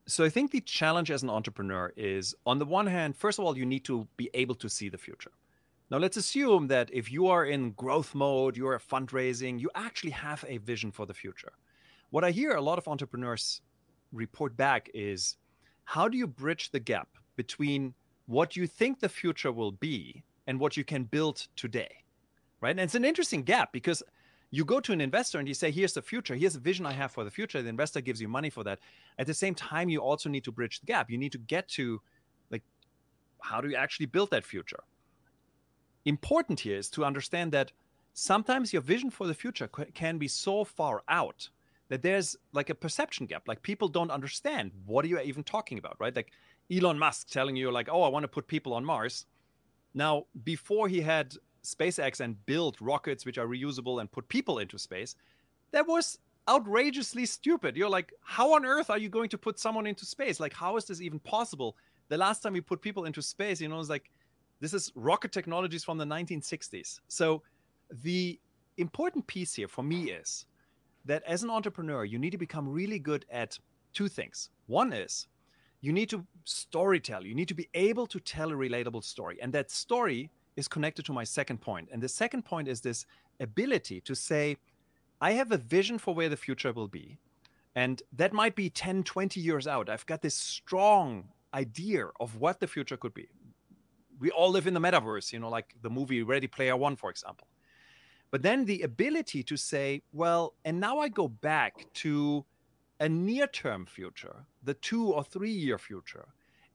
so 0.07 0.23
I 0.23 0.29
think 0.29 0.51
the 0.51 0.61
challenge 0.61 1.11
as 1.11 1.23
an 1.23 1.29
entrepreneur 1.29 1.91
is 1.95 2.33
on 2.45 2.59
the 2.59 2.65
one 2.65 2.87
hand, 2.87 3.15
first 3.15 3.39
of 3.39 3.45
all, 3.45 3.57
you 3.57 3.65
need 3.65 3.83
to 3.85 4.07
be 4.17 4.29
able 4.33 4.55
to 4.55 4.69
see 4.69 4.89
the 4.89 4.97
future. 4.97 5.31
Now, 5.89 5.97
let's 5.97 6.17
assume 6.17 6.67
that 6.67 6.89
if 6.91 7.11
you 7.11 7.27
are 7.27 7.45
in 7.45 7.71
growth 7.71 8.15
mode, 8.15 8.57
you're 8.57 8.79
fundraising, 8.79 9.59
you 9.59 9.69
actually 9.75 10.11
have 10.11 10.43
a 10.47 10.57
vision 10.57 10.91
for 10.91 11.05
the 11.05 11.13
future. 11.13 11.53
What 12.09 12.23
I 12.23 12.31
hear 12.31 12.51
a 12.51 12.61
lot 12.61 12.77
of 12.77 12.87
entrepreneurs 12.87 13.61
report 14.11 14.57
back 14.57 14.89
is 14.93 15.37
how 15.85 16.07
do 16.07 16.17
you 16.17 16.27
bridge 16.27 16.71
the 16.71 16.79
gap 16.79 17.09
between 17.35 17.93
what 18.25 18.55
you 18.55 18.67
think 18.67 18.99
the 18.99 19.09
future 19.09 19.51
will 19.51 19.71
be 19.71 20.23
and 20.47 20.59
what 20.59 20.75
you 20.75 20.83
can 20.83 21.03
build 21.03 21.47
today? 21.55 22.03
Right. 22.59 22.71
And 22.71 22.79
it's 22.79 22.95
an 22.95 23.05
interesting 23.05 23.43
gap 23.43 23.71
because 23.71 24.01
you 24.49 24.65
go 24.65 24.79
to 24.79 24.93
an 24.93 25.01
investor 25.01 25.39
and 25.39 25.47
you 25.47 25.53
say, 25.53 25.71
here's 25.71 25.93
the 25.93 26.01
future, 26.01 26.35
here's 26.35 26.55
a 26.55 26.59
vision 26.59 26.85
I 26.85 26.93
have 26.93 27.11
for 27.11 27.23
the 27.23 27.31
future. 27.31 27.61
The 27.61 27.69
investor 27.69 28.01
gives 28.01 28.21
you 28.21 28.27
money 28.27 28.49
for 28.49 28.63
that. 28.63 28.79
At 29.19 29.27
the 29.27 29.33
same 29.33 29.53
time, 29.53 29.89
you 29.89 29.99
also 29.99 30.29
need 30.29 30.43
to 30.45 30.51
bridge 30.51 30.79
the 30.79 30.85
gap. 30.85 31.09
You 31.09 31.17
need 31.17 31.33
to 31.33 31.37
get 31.37 31.67
to 31.69 32.01
like, 32.49 32.63
how 33.41 33.61
do 33.61 33.69
you 33.69 33.75
actually 33.75 34.07
build 34.07 34.31
that 34.31 34.45
future? 34.45 34.79
Important 36.05 36.61
here 36.61 36.77
is 36.77 36.89
to 36.91 37.03
understand 37.03 37.51
that 37.51 37.73
sometimes 38.13 38.73
your 38.73 38.81
vision 38.81 39.11
for 39.11 39.27
the 39.27 39.33
future 39.33 39.67
can 39.67 40.17
be 40.17 40.27
so 40.27 40.63
far 40.63 41.03
out 41.09 41.49
that 41.89 42.01
there's 42.01 42.35
like 42.53 42.69
a 42.69 42.75
perception 42.75 43.25
gap. 43.25 43.47
Like 43.47 43.61
people 43.61 43.87
don't 43.87 44.11
understand 44.11 44.71
what 44.85 45.05
are 45.05 45.09
you 45.09 45.19
even 45.19 45.43
talking 45.43 45.77
about, 45.77 45.97
right? 45.99 46.15
Like 46.15 46.31
Elon 46.71 46.97
Musk 46.97 47.29
telling 47.29 47.55
you 47.55 47.71
like, 47.71 47.89
oh, 47.91 48.03
I 48.03 48.07
want 48.07 48.23
to 48.23 48.27
put 48.29 48.47
people 48.47 48.73
on 48.73 48.83
Mars. 48.83 49.25
Now, 49.93 50.25
before 50.43 50.87
he 50.87 51.01
had 51.01 51.33
SpaceX 51.67 52.19
and 52.19 52.43
build 52.45 52.77
rockets 52.79 53.25
which 53.25 53.37
are 53.37 53.47
reusable 53.47 53.99
and 53.99 54.11
put 54.11 54.27
people 54.29 54.59
into 54.59 54.79
space, 54.79 55.15
that 55.71 55.87
was 55.87 56.19
outrageously 56.49 57.25
stupid. 57.25 57.75
You're 57.75 57.89
like, 57.89 58.13
how 58.23 58.53
on 58.53 58.65
earth 58.65 58.89
are 58.89 58.97
you 58.97 59.09
going 59.09 59.29
to 59.29 59.37
put 59.37 59.59
someone 59.59 59.85
into 59.85 60.05
space? 60.05 60.39
Like, 60.39 60.53
how 60.53 60.77
is 60.77 60.85
this 60.85 61.01
even 61.01 61.19
possible? 61.19 61.75
The 62.09 62.17
last 62.17 62.41
time 62.41 62.53
we 62.53 62.61
put 62.61 62.81
people 62.81 63.05
into 63.05 63.21
space, 63.21 63.59
you 63.59 63.67
know, 63.67 63.79
it's 63.79 63.89
like 63.89 64.09
this 64.61 64.73
is 64.73 64.91
rocket 64.95 65.31
technologies 65.31 65.83
from 65.83 65.97
the 65.97 66.05
1960s. 66.05 67.01
So 67.09 67.43
the 68.03 68.39
important 68.77 69.27
piece 69.27 69.53
here 69.53 69.67
for 69.67 69.83
me 69.83 70.11
is 70.11 70.45
that 71.05 71.23
as 71.27 71.43
an 71.43 71.49
entrepreneur, 71.49 72.05
you 72.05 72.17
need 72.17 72.31
to 72.31 72.37
become 72.37 72.67
really 72.67 72.99
good 72.99 73.25
at 73.29 73.59
two 73.93 74.07
things. 74.07 74.49
One 74.67 74.93
is 74.93 75.27
you 75.81 75.91
need 75.91 76.09
to 76.09 76.25
storytell. 76.45 77.23
You 77.23 77.35
need 77.35 77.47
to 77.49 77.53
be 77.53 77.69
able 77.73 78.07
to 78.07 78.19
tell 78.19 78.51
a 78.51 78.55
relatable 78.55 79.03
story. 79.03 79.37
And 79.41 79.53
that 79.53 79.69
story 79.69 80.31
is 80.57 80.67
connected 80.67 81.05
to 81.05 81.13
my 81.13 81.23
second 81.23 81.61
point. 81.61 81.87
And 81.91 82.01
the 82.01 82.09
second 82.09 82.43
point 82.43 82.67
is 82.67 82.81
this 82.81 83.05
ability 83.39 84.01
to 84.01 84.15
say, 84.15 84.57
I 85.21 85.31
have 85.33 85.51
a 85.51 85.57
vision 85.57 85.97
for 85.99 86.13
where 86.13 86.27
the 86.27 86.35
future 86.35 86.73
will 86.73 86.87
be. 86.87 87.19
And 87.75 88.01
that 88.11 88.33
might 88.33 88.55
be 88.55 88.69
10, 88.69 89.03
20 89.03 89.39
years 89.39 89.67
out. 89.67 89.87
I've 89.87 90.05
got 90.07 90.23
this 90.23 90.33
strong 90.33 91.29
idea 91.53 92.07
of 92.19 92.37
what 92.37 92.59
the 92.59 92.67
future 92.67 92.97
could 92.97 93.13
be. 93.13 93.29
We 94.19 94.31
all 94.31 94.49
live 94.49 94.65
in 94.65 94.73
the 94.73 94.79
metaverse, 94.79 95.31
you 95.31 95.39
know, 95.39 95.49
like 95.49 95.75
the 95.83 95.91
movie 95.91 96.23
Ready 96.23 96.47
Player 96.47 96.75
One, 96.75 96.95
for 96.95 97.11
example. 97.11 97.47
But 98.31 98.41
then 98.41 98.65
the 98.65 98.81
ability 98.81 99.43
to 99.43 99.55
say, 99.55 100.01
well, 100.11 100.55
and 100.65 100.79
now 100.79 100.97
I 100.99 101.07
go 101.07 101.27
back 101.27 101.85
to 101.95 102.43
a 102.99 103.07
near 103.07 103.45
term 103.45 103.85
future, 103.85 104.47
the 104.63 104.73
two 104.73 105.13
or 105.13 105.23
three 105.23 105.51
year 105.51 105.77
future. 105.77 106.25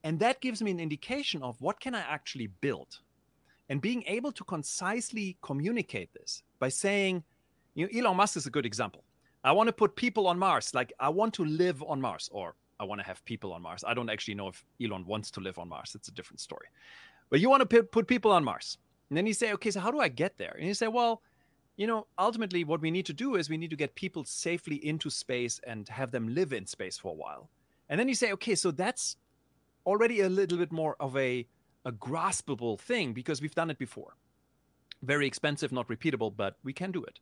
And 0.05 0.21
that 0.21 0.41
gives 0.41 0.63
me 0.63 0.71
an 0.71 0.81
indication 0.81 1.43
of 1.43 1.61
what 1.61 1.81
can 1.81 1.95
I 1.95 2.01
actually 2.01 2.47
build 2.47 3.01
and 3.69 3.81
being 3.81 4.05
able 4.07 4.33
to 4.33 4.45
concisely 4.45 5.37
communicate 5.43 6.13
this 6.13 6.43
by 6.59 6.69
saying, 6.69 7.25
you 7.75 7.87
know, 7.87 7.99
Elon 7.99 8.17
Musk 8.17 8.37
is 8.37 8.47
a 8.47 8.51
good 8.51 8.67
example. 8.67 9.05
I 9.45 9.53
want 9.53 9.69
to 9.69 9.73
put 9.73 9.97
people 9.97 10.27
on 10.27 10.39
Mars. 10.39 10.75
Like, 10.75 10.93
I 11.01 11.09
want 11.09 11.35
to 11.35 11.45
live 11.45 11.83
on 11.83 12.01
Mars, 12.01 12.29
or 12.33 12.55
I 12.79 12.85
want 12.85 13.01
to 13.01 13.07
have 13.07 13.25
people 13.25 13.53
on 13.53 13.63
Mars. 13.63 13.85
I 13.87 13.95
don't 13.95 14.11
actually 14.11 14.35
know 14.35 14.49
if 14.49 14.65
Elon 14.83 15.07
wants 15.07 15.31
to 15.33 15.41
live 15.41 15.59
on 15.59 15.69
Mars. 15.69 15.95
It's 15.95 16.09
a 16.09 16.13
different 16.13 16.41
story. 16.41 16.67
But 17.31 17.41
you 17.41 17.49
want 17.49 17.69
to 17.69 17.83
put 17.83 18.07
people 18.07 18.31
on 18.31 18.45
Mars. 18.45 18.79
And 19.09 19.17
then 19.17 19.27
you 19.27 19.35
say, 19.35 19.53
okay, 19.55 19.71
so 19.71 19.81
how 19.81 19.91
do 19.91 20.01
I 20.01 20.09
get 20.09 20.39
there? 20.39 20.55
And 20.59 20.67
you 20.67 20.75
say, 20.75 20.89
well, 20.89 21.23
you 21.77 21.87
know, 21.87 22.07
ultimately, 22.19 22.65
what 22.65 22.81
we 22.81 22.91
need 22.91 23.07
to 23.07 23.13
do 23.13 23.37
is 23.37 23.49
we 23.49 23.57
need 23.57 23.71
to 23.71 23.77
get 23.77 23.95
people 23.95 24.25
safely 24.25 24.77
into 24.87 25.11
space 25.11 25.61
and 25.67 25.89
have 25.89 26.11
them 26.11 26.35
live 26.35 26.53
in 26.53 26.67
space 26.67 26.99
for 26.99 27.13
a 27.13 27.15
while. 27.15 27.49
And 27.89 27.99
then 27.99 28.09
you 28.09 28.15
say, 28.15 28.33
okay, 28.33 28.55
so 28.55 28.71
that's 28.71 29.17
already 29.87 30.21
a 30.21 30.29
little 30.29 30.59
bit 30.59 30.73
more 30.73 30.97
of 31.01 31.17
a 31.17 31.47
a 31.85 31.93
graspable 31.93 32.79
thing 32.79 33.13
because 33.13 33.41
we've 33.41 33.55
done 33.55 33.71
it 33.71 33.79
before. 33.79 34.17
Very 35.03 35.27
expensive, 35.27 35.73
not 35.73 35.89
repeatable, 35.89 36.35
but 36.35 36.57
we 36.63 36.73
can 36.73 36.93
do 36.93 37.03
it. 37.05 37.19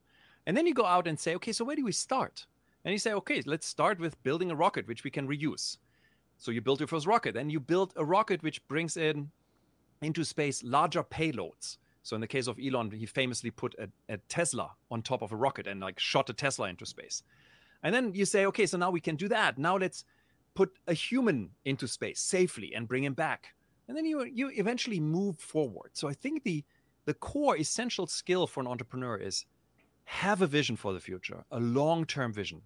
And 0.47 0.57
then 0.57 0.67
you 0.67 0.75
go 0.75 0.85
out 0.85 1.07
and 1.07 1.19
say, 1.19 1.35
okay, 1.37 1.53
so 1.53 1.65
where 1.65 1.77
do 1.77 1.85
we 1.85 1.93
start? 1.93 2.47
And 2.85 2.93
you 2.93 2.99
say, 2.99 3.13
okay, 3.13 3.43
let's 3.47 3.67
start 3.67 3.99
with 3.99 4.23
building 4.23 4.51
a 4.51 4.57
rocket 4.57 4.89
which 4.89 5.05
we 5.05 5.11
can 5.11 5.29
reuse. 5.29 5.79
So 6.39 6.51
you 6.51 6.61
build 6.61 6.81
your 6.81 6.87
first 6.87 7.07
rocket, 7.07 7.37
and 7.37 7.53
you 7.53 7.61
build 7.61 7.93
a 7.97 8.05
rocket 8.05 8.43
which 8.43 8.67
brings 8.67 8.97
in 8.97 9.31
into 10.01 10.25
space 10.25 10.63
larger 10.65 11.03
payloads. 11.03 11.77
So 12.03 12.15
in 12.15 12.23
the 12.23 12.27
case 12.27 12.47
of 12.47 12.59
Elon, 12.59 12.91
he 12.91 13.05
famously 13.05 13.51
put 13.51 13.75
a, 13.79 13.89
a 14.09 14.17
Tesla 14.29 14.71
on 14.91 15.03
top 15.03 15.21
of 15.21 15.33
a 15.33 15.37
rocket 15.37 15.67
and 15.67 15.81
like 15.81 15.99
shot 15.99 16.31
a 16.31 16.33
Tesla 16.33 16.69
into 16.69 16.87
space. 16.87 17.23
And 17.83 17.95
then 17.95 18.15
you 18.15 18.25
say, 18.25 18.47
okay, 18.47 18.65
so 18.65 18.79
now 18.79 18.91
we 18.91 19.01
can 19.01 19.17
do 19.17 19.29
that. 19.29 19.59
Now 19.59 19.77
let's 19.77 20.05
put 20.55 20.73
a 20.87 20.95
human 20.95 21.51
into 21.67 21.87
space 21.87 22.21
safely 22.21 22.75
and 22.75 22.89
bring 22.89 23.05
him 23.05 23.15
back 23.15 23.55
and 23.91 23.97
then 23.97 24.05
you 24.05 24.23
you 24.23 24.53
eventually 24.55 25.01
move 25.01 25.37
forward. 25.37 25.91
So 25.95 26.07
I 26.07 26.15
think 26.15 26.45
the 26.45 26.65
the 27.07 27.15
core 27.15 27.57
essential 27.57 28.07
skill 28.07 28.47
for 28.47 28.61
an 28.61 28.69
entrepreneur 28.69 29.17
is 29.17 29.47
have 30.05 30.43
a 30.43 30.47
vision 30.47 30.77
for 30.77 30.93
the 30.93 31.01
future, 31.01 31.45
a 31.51 31.59
long-term 31.59 32.33
vision, 32.33 32.63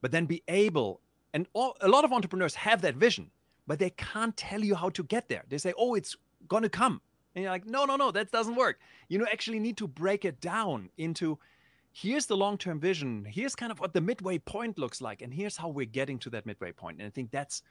but 0.00 0.12
then 0.12 0.24
be 0.24 0.40
able 0.46 1.00
and 1.34 1.48
all, 1.52 1.76
a 1.80 1.88
lot 1.88 2.04
of 2.04 2.12
entrepreneurs 2.12 2.54
have 2.54 2.80
that 2.82 2.94
vision, 2.94 3.32
but 3.66 3.80
they 3.80 3.90
can't 3.90 4.36
tell 4.36 4.62
you 4.62 4.76
how 4.76 4.90
to 4.90 5.02
get 5.02 5.28
there. 5.28 5.42
They 5.48 5.58
say, 5.58 5.74
"Oh, 5.76 5.94
it's 5.96 6.14
going 6.46 6.62
to 6.62 6.68
come." 6.68 7.00
And 7.34 7.42
you're 7.42 7.50
like, 7.50 7.66
"No, 7.66 7.84
no, 7.84 7.96
no, 7.96 8.12
that 8.12 8.30
doesn't 8.30 8.54
work." 8.54 8.78
You 9.08 9.18
know, 9.18 9.26
actually 9.32 9.58
need 9.58 9.76
to 9.78 9.88
break 9.88 10.24
it 10.24 10.40
down 10.40 10.90
into 10.96 11.40
here's 11.90 12.26
the 12.26 12.36
long-term 12.36 12.78
vision, 12.78 13.24
here's 13.24 13.56
kind 13.56 13.72
of 13.72 13.80
what 13.80 13.94
the 13.94 14.00
midway 14.00 14.38
point 14.38 14.78
looks 14.78 15.00
like, 15.00 15.22
and 15.22 15.34
here's 15.34 15.56
how 15.56 15.68
we're 15.68 15.96
getting 16.00 16.20
to 16.20 16.30
that 16.30 16.46
midway 16.46 16.70
point. 16.70 16.98
And 16.98 17.06
I 17.08 17.10
think 17.10 17.32
that's 17.32 17.62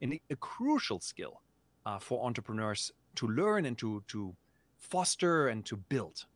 an, 0.00 0.18
a 0.30 0.36
crucial 0.36 1.00
skill 1.00 1.42
uh, 1.88 1.98
for 1.98 2.26
entrepreneurs 2.26 2.92
to 3.14 3.26
learn 3.26 3.64
and 3.64 3.78
to 3.78 4.02
to 4.08 4.34
foster 4.76 5.48
and 5.48 5.64
to 5.64 5.76
build. 5.76 6.26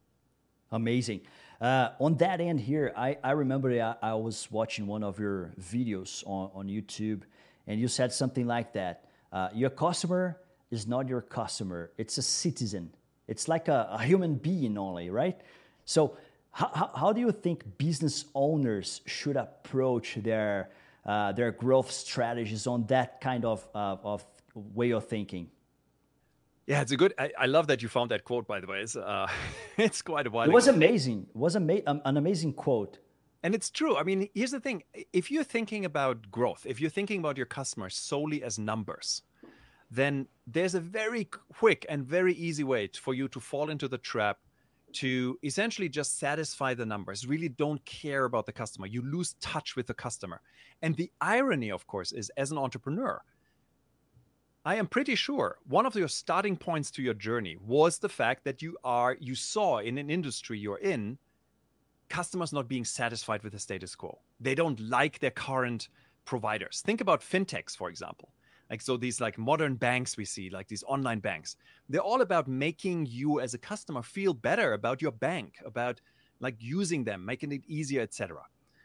Amazing. 0.71 1.21
Uh, 1.61 1.91
on 2.01 2.17
that 2.17 2.41
end 2.41 2.61
here, 2.61 2.93
I, 2.97 3.19
I 3.23 3.33
remember 3.33 3.71
I, 3.71 3.95
I, 4.11 4.15
was 4.15 4.49
watching 4.51 4.87
one 4.87 5.05
of 5.05 5.21
your 5.21 5.53
videos 5.61 6.27
on, 6.27 6.51
on 6.55 6.67
YouTube, 6.67 7.23
and 7.67 7.79
you 7.79 7.89
said 7.89 8.13
something 8.13 8.47
like 8.47 8.73
that. 8.73 9.05
Uh, 9.31 9.49
your 9.55 9.71
customer 9.71 10.41
is 10.71 10.87
not 10.87 11.09
your 11.09 11.21
customer, 11.21 11.93
it's 11.99 12.19
a 12.19 12.23
citizen. 12.23 12.91
It's 13.29 13.47
like 13.47 13.69
a, 13.69 13.89
a 13.93 14.03
human 14.03 14.35
being 14.35 14.77
only, 14.77 15.11
right? 15.11 15.41
So, 15.85 16.17
how, 16.51 16.91
how 16.97 17.13
do 17.13 17.21
you 17.21 17.33
think 17.33 17.79
business 17.79 18.25
owners 18.35 19.03
should 19.07 19.37
approach 19.37 20.17
their, 20.17 20.71
uh, 21.07 21.33
their 21.33 21.53
growth 21.53 21.91
strategies 21.91 22.67
on 22.67 22.87
that 22.87 23.21
kind 23.21 23.45
of, 23.45 23.67
uh, 23.75 23.97
of 24.03 24.25
way 24.55 24.91
of 24.91 25.07
thinking. 25.07 25.51
Yeah, 26.67 26.81
it's 26.81 26.93
a 26.93 26.97
good. 26.97 27.13
I, 27.19 27.33
I, 27.39 27.47
love 27.47 27.67
that 27.67 27.83
you 27.83 27.89
found 27.89 28.11
that 28.13 28.25
quote. 28.25 28.47
By 28.47 28.61
the 28.61 28.67
way, 28.67 28.81
it's 28.81 28.95
uh, 28.95 29.27
it's 29.77 30.01
quite 30.03 30.27
a 30.27 30.31
while. 30.31 30.49
It 30.49 30.53
was 30.53 30.69
amazing. 30.69 31.27
It 31.31 31.37
was 31.37 31.57
ama- 31.57 31.83
um, 31.87 32.01
an 32.05 32.17
amazing 32.17 32.55
quote. 32.55 32.99
And 33.43 33.57
it's 33.57 33.71
true. 33.71 33.97
I 33.97 34.05
mean, 34.05 34.29
here's 34.35 34.53
the 34.53 34.61
thing: 34.61 34.85
if 35.13 35.31
you're 35.31 35.45
thinking 35.45 35.85
about 35.85 36.31
growth, 36.31 36.65
if 36.65 36.81
you're 36.81 36.91
thinking 36.91 37.19
about 37.19 37.37
your 37.37 37.47
customers 37.47 37.97
solely 37.97 38.45
as 38.45 38.59
numbers, 38.59 39.23
then 39.91 40.29
there's 40.47 40.77
a 40.77 40.81
very 40.81 41.29
quick 41.59 41.85
and 41.89 42.07
very 42.07 42.35
easy 42.35 42.63
way 42.63 42.89
for 42.95 43.13
you 43.13 43.27
to 43.29 43.41
fall 43.41 43.69
into 43.69 43.89
the 43.89 43.99
trap 43.99 44.39
to 44.93 45.39
essentially 45.43 45.89
just 45.89 46.19
satisfy 46.19 46.75
the 46.75 46.87
numbers. 46.87 47.27
Really, 47.27 47.49
don't 47.49 47.85
care 47.85 48.25
about 48.25 48.47
the 48.47 48.53
customer. 48.53 48.87
You 48.87 49.03
lose 49.03 49.35
touch 49.41 49.75
with 49.75 49.87
the 49.87 49.95
customer. 49.95 50.41
And 50.81 50.97
the 50.97 51.11
irony, 51.21 51.71
of 51.71 51.87
course, 51.87 52.13
is 52.13 52.31
as 52.37 52.53
an 52.53 52.59
entrepreneur 52.59 53.21
I 54.65 54.77
am 54.77 54.87
pretty 54.87 55.17
sure 55.17 55.59
one 55.67 55.87
of 55.87 55.97
your 55.97 56.07
starting 56.07 56.57
points 56.57 56.93
to 56.93 57.03
your 57.03 57.15
journey 57.15 57.57
was 57.67 57.99
the 57.99 58.09
fact 58.09 58.45
that 58.45 58.63
you 58.63 58.79
are 58.85 59.17
you 59.19 59.35
saw 59.35 59.79
in 59.79 59.99
an 59.99 60.09
industry 60.09 60.57
you're 60.57 60.79
in 60.79 61.19
customers 62.09 62.53
not 62.53 62.69
being 62.69 62.85
satisfied 62.85 63.43
with 63.43 63.55
the 63.55 63.59
status 63.59 63.97
quo. 63.97 64.21
They 64.39 64.55
don't 64.55 64.79
like 64.79 65.19
their 65.19 65.33
current 65.33 65.89
providers. 66.25 66.81
Think 66.87 67.01
about 67.01 67.23
fintechs 67.23 67.77
for 67.77 67.89
example. 67.89 68.33
Like 68.71 68.83
so 68.83 68.97
these 68.97 69.21
like 69.21 69.37
modern 69.37 69.75
banks 69.75 70.17
we 70.17 70.25
see 70.25 70.49
like 70.49 70.69
these 70.69 70.85
online 70.85 71.19
banks. 71.19 71.57
They're 71.89 72.01
all 72.01 72.21
about 72.21 72.47
making 72.47 73.07
you 73.07 73.41
as 73.41 73.55
a 73.55 73.59
customer 73.59 74.03
feel 74.03 74.33
better 74.33 74.75
about 74.75 75.03
your 75.03 75.13
bank, 75.13 75.57
about 75.67 76.01
like 76.39 76.55
using 76.61 77.03
them, 77.03 77.25
making 77.25 77.51
it 77.51 77.63
easier, 77.67 78.03
etc. 78.03 78.43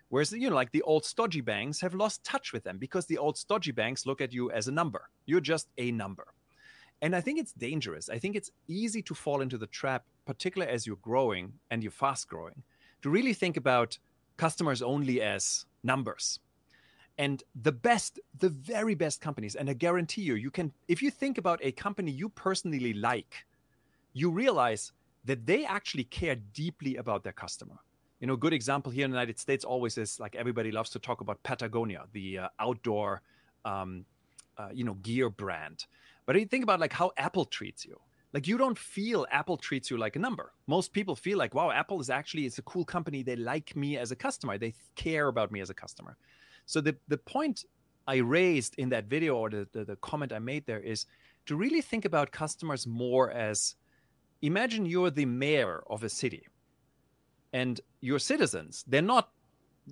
Whereas, 0.09 0.31
you 0.31 0.49
know, 0.49 0.55
like 0.55 0.71
the 0.71 0.83
old 0.83 1.03
stodgy 1.05 1.41
banks 1.41 1.81
have 1.81 1.93
lost 1.93 2.23
touch 2.23 2.53
with 2.53 2.63
them 2.63 2.77
because 2.77 3.05
the 3.05 3.17
old 3.17 3.37
stodgy 3.37 3.71
banks 3.71 4.05
look 4.05 4.21
at 4.21 4.33
you 4.33 4.49
as 4.51 4.67
a 4.67 4.71
number. 4.71 5.09
You're 5.25 5.41
just 5.41 5.67
a 5.77 5.91
number. 5.91 6.25
And 7.01 7.15
I 7.15 7.21
think 7.21 7.39
it's 7.39 7.51
dangerous. 7.53 8.09
I 8.09 8.17
think 8.17 8.35
it's 8.35 8.51
easy 8.67 9.01
to 9.03 9.13
fall 9.13 9.41
into 9.41 9.57
the 9.57 9.67
trap, 9.67 10.05
particularly 10.25 10.71
as 10.71 10.87
you're 10.87 10.95
growing 10.97 11.53
and 11.69 11.83
you're 11.83 11.91
fast 11.91 12.27
growing, 12.27 12.63
to 13.01 13.09
really 13.09 13.33
think 13.33 13.57
about 13.57 13.97
customers 14.37 14.81
only 14.81 15.21
as 15.21 15.65
numbers. 15.83 16.39
And 17.19 17.43
the 17.61 17.71
best, 17.71 18.19
the 18.39 18.49
very 18.49 18.95
best 18.95 19.21
companies, 19.21 19.55
and 19.55 19.69
I 19.69 19.73
guarantee 19.73 20.21
you, 20.21 20.35
you 20.35 20.51
can, 20.51 20.71
if 20.87 21.01
you 21.01 21.11
think 21.11 21.37
about 21.37 21.59
a 21.63 21.71
company 21.71 22.11
you 22.11 22.29
personally 22.29 22.93
like, 22.93 23.45
you 24.13 24.29
realize 24.29 24.91
that 25.25 25.45
they 25.45 25.65
actually 25.65 26.05
care 26.05 26.35
deeply 26.35 26.95
about 26.95 27.23
their 27.23 27.33
customer. 27.33 27.77
You 28.19 28.27
know, 28.27 28.35
good 28.35 28.53
example 28.53 28.91
here 28.91 29.05
in 29.05 29.11
the 29.11 29.15
United 29.15 29.39
States 29.39 29.63
always 29.63 29.97
is 29.97 30.19
like 30.19 30.35
everybody 30.35 30.71
loves 30.71 30.89
to 30.91 30.99
talk 30.99 31.21
about 31.21 31.41
Patagonia, 31.43 32.05
the 32.13 32.39
uh, 32.39 32.47
outdoor, 32.59 33.21
um, 33.63 34.05
uh, 34.57 34.69
you 34.73 34.83
know, 34.83 34.95
gear 34.95 35.29
brand. 35.29 35.85
But 36.25 36.39
you 36.39 36.45
think 36.45 36.63
about 36.63 36.79
like 36.79 36.93
how 36.93 37.11
Apple 37.17 37.45
treats 37.45 37.85
you. 37.85 37.99
Like 38.33 38.47
you 38.47 38.57
don't 38.57 38.77
feel 38.77 39.25
Apple 39.31 39.55
treats 39.55 39.89
you 39.89 39.97
like 39.97 40.15
a 40.15 40.19
number. 40.19 40.51
Most 40.67 40.93
people 40.93 41.15
feel 41.15 41.37
like, 41.37 41.53
wow, 41.53 41.71
Apple 41.71 42.01
is 42.01 42.09
actually 42.09 42.45
it's 42.45 42.57
a 42.57 42.63
cool 42.63 42.83
company. 42.83 43.23
They 43.23 43.35
like 43.35 43.75
me 43.75 43.97
as 43.97 44.11
a 44.11 44.15
customer. 44.15 44.57
They 44.57 44.73
care 44.95 45.27
about 45.27 45.51
me 45.51 45.61
as 45.61 45.69
a 45.69 45.73
customer. 45.73 46.17
So 46.65 46.81
the 46.81 46.95
the 47.07 47.17
point 47.17 47.65
I 48.07 48.17
raised 48.17 48.75
in 48.77 48.89
that 48.89 49.05
video 49.05 49.35
or 49.37 49.49
the, 49.49 49.67
the, 49.73 49.85
the 49.85 49.95
comment 49.97 50.31
I 50.33 50.39
made 50.39 50.65
there 50.65 50.79
is 50.79 51.05
to 51.45 51.55
really 51.55 51.81
think 51.81 52.05
about 52.05 52.31
customers 52.31 52.87
more 52.87 53.31
as 53.31 53.75
imagine 54.41 54.85
you're 54.85 55.09
the 55.09 55.25
mayor 55.25 55.83
of 55.89 56.03
a 56.03 56.09
city 56.09 56.47
and 57.59 57.81
your 58.09 58.19
citizens 58.19 58.83
they're 58.87 59.11
not 59.15 59.25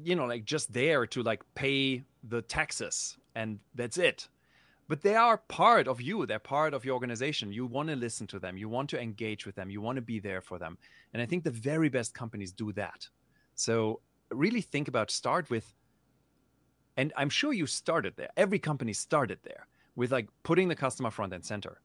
you 0.09 0.15
know 0.15 0.27
like 0.33 0.43
just 0.45 0.73
there 0.73 1.05
to 1.13 1.19
like 1.23 1.41
pay 1.55 2.03
the 2.27 2.41
taxes 2.41 3.17
and 3.35 3.59
that's 3.75 3.97
it. 3.97 4.27
But 4.87 5.01
they 5.01 5.15
are 5.15 5.37
part 5.37 5.87
of 5.87 5.99
you. 5.99 6.25
They're 6.25 6.39
part 6.39 6.73
of 6.75 6.85
your 6.85 6.93
organization. 6.93 7.51
You 7.51 7.65
want 7.65 7.89
to 7.89 7.95
listen 7.95 8.27
to 8.27 8.39
them. 8.39 8.55
You 8.55 8.69
want 8.69 8.89
to 8.91 9.01
engage 9.01 9.45
with 9.45 9.55
them. 9.55 9.71
You 9.71 9.81
want 9.81 9.95
to 9.95 10.01
be 10.01 10.19
there 10.19 10.41
for 10.41 10.59
them. 10.59 10.77
And 11.13 11.21
i 11.21 11.25
think 11.25 11.43
the 11.43 11.51
very 11.71 11.89
best 11.89 12.13
companies 12.13 12.51
do 12.51 12.71
that. 12.73 13.07
So 13.55 14.01
really 14.31 14.61
think 14.61 14.87
about 14.87 15.11
start 15.11 15.49
with 15.49 15.67
and 16.97 17.13
i'm 17.17 17.29
sure 17.29 17.53
you 17.53 17.67
started 17.67 18.13
there. 18.15 18.31
Every 18.37 18.59
company 18.59 18.93
started 18.93 19.39
there 19.43 19.67
with 19.95 20.11
like 20.11 20.27
putting 20.43 20.67
the 20.69 20.81
customer 20.85 21.11
front 21.11 21.33
and 21.33 21.45
center. 21.45 21.79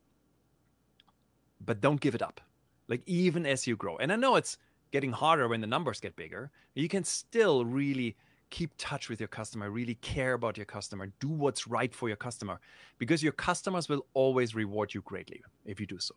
But 1.68 1.80
don't 1.80 2.00
give 2.00 2.14
it 2.14 2.22
up. 2.22 2.40
Like 2.88 3.02
even 3.06 3.46
as 3.46 3.66
you 3.66 3.76
grow 3.76 3.96
and 3.98 4.12
i 4.12 4.16
know 4.16 4.36
it's 4.36 4.58
getting 4.90 5.12
harder 5.12 5.48
when 5.48 5.60
the 5.60 5.66
numbers 5.66 6.00
get 6.00 6.16
bigger 6.16 6.50
you 6.74 6.88
can 6.88 7.04
still 7.04 7.64
really 7.64 8.16
keep 8.50 8.72
touch 8.76 9.08
with 9.08 9.20
your 9.20 9.28
customer 9.28 9.70
really 9.70 9.94
care 9.94 10.34
about 10.34 10.56
your 10.56 10.66
customer 10.66 11.10
do 11.20 11.28
what's 11.28 11.66
right 11.66 11.94
for 11.94 12.08
your 12.08 12.16
customer 12.16 12.60
because 12.98 13.22
your 13.22 13.32
customers 13.32 13.88
will 13.88 14.04
always 14.12 14.54
reward 14.54 14.92
you 14.92 15.00
greatly 15.02 15.42
if 15.64 15.80
you 15.80 15.86
do 15.86 15.98
so. 15.98 16.14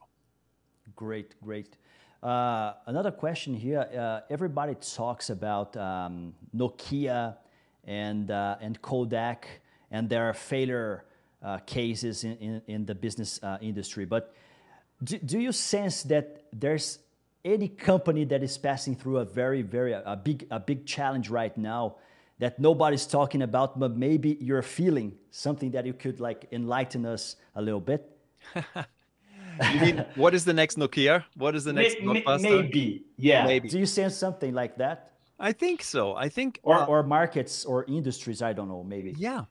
Great 0.96 1.40
great. 1.42 1.78
Uh, 2.22 2.74
another 2.88 3.12
question 3.12 3.54
here 3.54 3.82
uh, 3.98 4.22
everybody 4.30 4.76
talks 4.76 5.30
about 5.30 5.76
um, 5.78 6.34
nokia 6.56 7.36
and 7.86 8.32
uh, 8.32 8.58
and 8.62 8.82
kodak 8.82 9.48
and 9.92 10.10
their 10.10 10.34
failure 10.34 11.06
uh, 11.44 11.58
cases 11.60 12.24
in, 12.24 12.38
in, 12.38 12.62
in, 12.68 12.86
the 12.86 12.96
business 12.96 13.42
uh, 13.44 13.58
industry 13.62 14.06
but 14.06 14.34
do, 15.04 15.18
do 15.18 15.40
you 15.40 15.52
sense 15.52 16.04
that 16.04 16.44
there's 16.54 17.00
any 17.46 17.68
company 17.68 18.24
that 18.26 18.42
is 18.44 18.58
passing 18.58 18.96
through 18.96 19.18
a 19.18 19.26
very 19.26 19.62
very 19.62 19.94
a 19.94 20.20
big 20.22 20.48
a 20.52 20.60
big 20.60 20.86
challenge 20.86 21.30
right 21.30 21.58
now 21.58 21.96
that 22.40 22.60
nobody's 22.60 23.06
talking 23.06 23.42
about 23.42 23.80
but 23.80 23.96
maybe 23.96 24.38
you're 24.40 24.62
feeling 24.62 25.14
something 25.32 25.72
that 25.72 25.86
you 25.86 25.94
could 25.94 26.20
like 26.20 26.48
enlighten 26.52 27.06
us 27.06 27.36
a 27.56 27.62
little 27.62 27.82
bit. 27.82 28.10
You 29.72 29.80
mean 29.82 30.06
what 30.16 30.34
is 30.34 30.46
the 30.46 30.54
next 30.54 30.80
nokia? 30.80 31.26
What 31.38 31.56
is 31.56 31.64
the 31.64 31.74
next 31.74 31.98
blockbuster? 31.98 32.42
maybe 32.42 33.06
yeah. 33.18 33.46
Maybe. 33.46 33.70
Do 33.70 33.78
you 33.78 33.86
sense 33.86 34.18
something 34.18 34.52
like 34.52 34.78
that? 34.78 35.12
I 35.40 35.52
think 35.52 35.84
so. 35.84 36.16
I 36.16 36.28
think 36.28 36.60
or, 36.64 36.74
uh, 36.74 36.86
or 36.88 37.04
markets 37.04 37.64
or 37.64 37.86
industries 37.86 38.42
i 38.42 38.52
don't 38.52 38.68
know 38.68 38.84
maybe. 38.84 39.14
Yeah. 39.16 39.46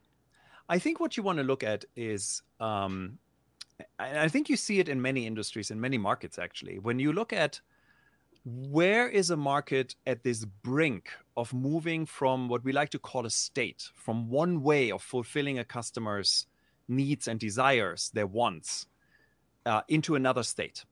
I 0.69 0.81
think 0.81 0.99
what 0.99 1.17
you 1.17 1.23
want 1.23 1.39
to 1.39 1.45
look 1.45 1.63
at 1.63 1.85
is 1.95 2.43
um, 2.59 3.19
I 3.99 4.29
think 4.29 4.49
you 4.49 4.57
see 4.57 4.81
it 4.81 4.89
in 4.89 5.01
many 5.01 5.27
industries, 5.27 5.71
in 5.71 5.81
many 5.81 5.99
markets, 5.99 6.39
actually. 6.39 6.79
When 6.79 6.99
you 6.99 7.13
look 7.13 7.33
at 7.33 7.61
where 8.45 9.09
is 9.09 9.31
a 9.31 9.37
market 9.37 9.95
at 10.07 10.23
this 10.23 10.45
brink 10.45 11.11
of 11.37 11.53
moving 11.55 12.07
from 12.07 12.49
what 12.49 12.65
we 12.65 12.73
like 12.73 12.91
to 12.91 12.99
call 12.99 13.25
a 13.27 13.31
state, 13.31 13.89
from 13.95 14.29
one 14.29 14.63
way 14.63 14.91
of 14.91 15.03
fulfilling 15.03 15.59
a 15.59 15.65
customer's 15.65 16.47
needs 16.89 17.29
and 17.29 17.39
desires, 17.39 18.11
their 18.15 18.27
wants, 18.27 18.87
uh, 19.65 19.83
into 19.89 20.15
another 20.15 20.43
state? 20.43 20.85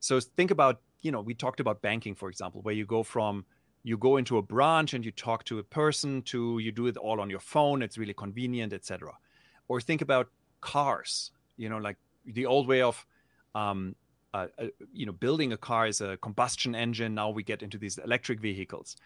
So 0.00 0.18
think 0.20 0.50
about, 0.50 0.80
you 1.00 1.12
know, 1.12 1.20
we 1.20 1.34
talked 1.34 1.60
about 1.60 1.82
banking, 1.82 2.14
for 2.14 2.28
example, 2.28 2.62
where 2.62 2.74
you 2.74 2.84
go 2.84 3.02
from 3.02 3.44
you 3.84 3.96
go 3.96 4.16
into 4.16 4.38
a 4.38 4.42
branch 4.42 4.92
and 4.94 5.04
you 5.04 5.10
talk 5.12 5.44
to 5.44 5.58
a 5.58 5.62
person 5.62 6.22
to 6.22 6.58
you 6.58 6.72
do 6.72 6.86
it 6.86 6.96
all 6.96 7.20
on 7.20 7.30
your 7.30 7.40
phone 7.40 7.80
it's 7.82 7.96
really 7.96 8.14
convenient 8.14 8.72
etc 8.72 9.12
or 9.68 9.80
think 9.80 10.02
about 10.02 10.28
cars 10.60 11.30
you 11.56 11.68
know 11.68 11.78
like 11.78 11.96
the 12.26 12.44
old 12.44 12.66
way 12.66 12.82
of 12.82 13.06
um, 13.54 13.94
uh, 14.34 14.46
uh, 14.58 14.66
you 14.92 15.06
know 15.06 15.12
building 15.12 15.52
a 15.52 15.56
car 15.56 15.86
is 15.86 16.00
a 16.00 16.16
combustion 16.18 16.74
engine. 16.74 17.14
Now 17.14 17.30
we 17.30 17.42
get 17.42 17.62
into 17.62 17.78
these 17.78 17.98
electric 17.98 18.40
vehicles. 18.40 18.96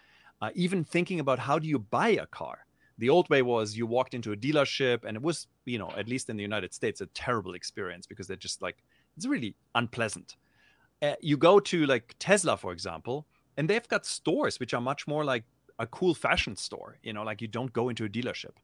Uh, 0.41 0.49
even 0.55 0.83
thinking 0.83 1.19
about 1.19 1.39
how 1.39 1.57
do 1.57 1.67
you 1.67 1.79
buy 1.79 2.09
a 2.09 2.25
car? 2.25 2.65
The 2.97 3.09
old 3.09 3.29
way 3.29 3.41
was 3.41 3.77
you 3.77 3.87
walked 3.87 4.13
into 4.13 4.33
a 4.33 4.37
dealership 4.37 5.05
and 5.05 5.15
it 5.15 5.23
was 5.23 5.47
you 5.65 5.79
know 5.79 5.91
at 5.97 6.07
least 6.07 6.29
in 6.29 6.37
the 6.37 6.43
united 6.43 6.73
states 6.73 7.01
a 7.01 7.05
terrible 7.07 7.53
experience 7.53 8.05
because 8.05 8.27
they're 8.27 8.35
just 8.35 8.61
like 8.61 8.77
it's 9.15 9.25
really 9.25 9.55
unpleasant. 9.75 10.35
Uh, 11.01 11.15
you 11.21 11.37
go 11.37 11.59
to 11.59 11.85
like 11.85 12.15
tesla 12.19 12.55
for 12.55 12.71
example 12.71 13.25
and 13.57 13.69
they've 13.69 13.87
got 13.87 14.05
stores 14.05 14.59
which 14.59 14.73
are 14.73 14.81
much 14.81 15.07
more 15.07 15.23
like 15.25 15.43
a 15.79 15.87
cool 15.87 16.13
fashion 16.13 16.55
store 16.55 16.97
you 17.03 17.13
know 17.13 17.23
like 17.23 17.41
you 17.41 17.47
don't 17.47 17.73
go 17.73 17.89
into 17.89 18.05
a 18.05 18.09
dealership. 18.09 18.55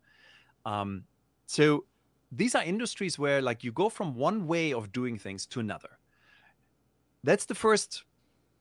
Um, 0.65 1.05
so 1.45 1.85
these 2.31 2.53
are 2.53 2.63
industries 2.63 3.17
where 3.17 3.41
like 3.41 3.63
you 3.63 3.71
go 3.71 3.89
from 3.89 4.15
one 4.15 4.45
way 4.45 4.73
of 4.73 4.91
doing 4.91 5.17
things 5.17 5.45
to 5.47 5.59
another 5.59 5.98
that's 7.23 7.45
the 7.45 7.55
first 7.55 8.03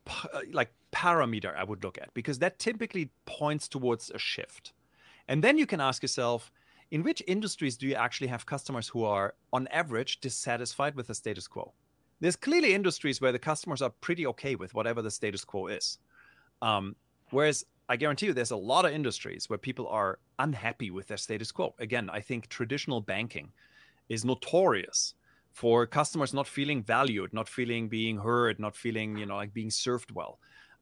uh, 0.06 0.40
like 0.52 0.72
parameter 0.92 1.54
i 1.56 1.62
would 1.62 1.84
look 1.84 1.98
at 1.98 2.12
because 2.14 2.38
that 2.38 2.58
typically 2.58 3.10
points 3.26 3.68
towards 3.68 4.10
a 4.10 4.18
shift. 4.18 4.72
And 5.28 5.44
then 5.44 5.58
you 5.58 5.66
can 5.66 5.80
ask 5.80 6.02
yourself 6.02 6.50
in 6.90 7.02
which 7.02 7.22
industries 7.26 7.76
do 7.76 7.86
you 7.86 7.94
actually 7.94 8.28
have 8.28 8.46
customers 8.46 8.88
who 8.88 9.04
are 9.04 9.34
on 9.52 9.68
average 9.68 10.20
dissatisfied 10.20 10.94
with 10.94 11.06
the 11.06 11.14
status 11.14 11.46
quo? 11.46 11.72
There's 12.20 12.36
clearly 12.36 12.74
industries 12.74 13.20
where 13.20 13.32
the 13.32 13.38
customers 13.38 13.82
are 13.82 13.90
pretty 13.90 14.26
okay 14.28 14.54
with 14.54 14.74
whatever 14.74 15.02
the 15.02 15.10
status 15.10 15.44
quo 15.44 15.66
is. 15.66 15.98
Um, 16.62 16.96
whereas 17.30 17.66
I 17.90 17.96
guarantee 17.96 18.26
you 18.26 18.32
there's 18.32 18.50
a 18.50 18.56
lot 18.56 18.86
of 18.86 18.92
industries 18.92 19.48
where 19.48 19.58
people 19.58 19.86
are 19.88 20.18
unhappy 20.38 20.90
with 20.90 21.06
their 21.08 21.16
status 21.18 21.52
quo. 21.52 21.74
Again, 21.78 22.10
I 22.10 22.20
think 22.20 22.48
traditional 22.48 23.00
banking 23.00 23.52
is 24.08 24.24
notorious 24.24 25.14
for 25.60 25.86
customers 25.86 26.32
not 26.32 26.46
feeling 26.46 26.82
valued, 26.82 27.32
not 27.32 27.48
feeling 27.48 27.88
being 27.88 28.16
heard, 28.16 28.60
not 28.60 28.76
feeling, 28.76 29.18
you 29.18 29.26
know, 29.26 29.36
like 29.42 29.52
being 29.52 29.70
served 29.70 30.10
well. 30.12 30.38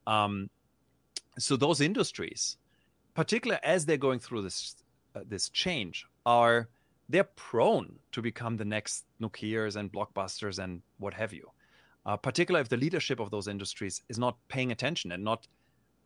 Um, 0.06 0.50
so 1.38 1.56
those 1.56 1.80
industries, 1.80 2.58
particularly 3.14 3.60
as 3.64 3.86
they're 3.86 4.04
going 4.08 4.20
through 4.20 4.42
this 4.42 4.76
uh, 5.14 5.20
this 5.26 5.48
change, 5.48 6.06
are 6.26 6.68
they're 7.08 7.30
prone 7.48 7.88
to 8.12 8.20
become 8.20 8.56
the 8.56 8.64
next 8.76 9.06
Nokia's 9.18 9.76
and 9.76 9.90
blockbusters 9.90 10.58
and 10.62 10.82
what 10.98 11.14
have 11.14 11.32
you. 11.32 11.50
Uh, 12.04 12.16
particularly 12.16 12.60
if 12.60 12.68
the 12.68 12.76
leadership 12.76 13.18
of 13.18 13.30
those 13.30 13.48
industries 13.48 14.02
is 14.08 14.18
not 14.18 14.36
paying 14.48 14.72
attention 14.72 15.12
and 15.12 15.24
not 15.24 15.48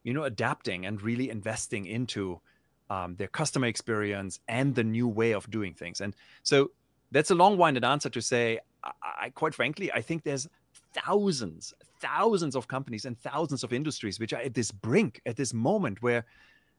you 0.03 0.15
know, 0.15 0.25
adapting 0.25 0.87
and 0.87 1.03
really 1.03 1.29
investing 1.29 1.87
into 1.87 2.41
um, 2.89 3.17
their 3.17 3.29
customer 3.29 3.67
experience 3.67 4.41
and 4.49 4.75
the 4.75 4.85
new 4.85 5.09
way 5.09 5.33
of 5.33 5.51
doing 5.51 5.75
things. 5.75 6.01
And 6.01 6.15
so 6.43 6.71
that's 7.11 7.31
a 7.31 7.35
long-winded 7.35 7.85
answer 7.85 8.11
to 8.11 8.23
say, 8.23 8.59
I, 8.85 8.91
I 9.03 9.31
quite 9.31 9.55
frankly, 9.55 9.93
I 9.93 10.01
think 10.01 10.23
there's 10.23 10.49
thousands, 10.93 11.75
thousands 12.01 12.57
of 12.57 12.69
companies 12.69 13.05
and 13.05 13.19
thousands 13.19 13.65
of 13.65 13.73
industries 13.73 14.19
which 14.19 14.33
are 14.33 14.41
at 14.41 14.55
this 14.55 14.71
brink, 14.71 15.21
at 15.27 15.37
this 15.37 15.53
moment 15.53 16.03
where 16.03 16.25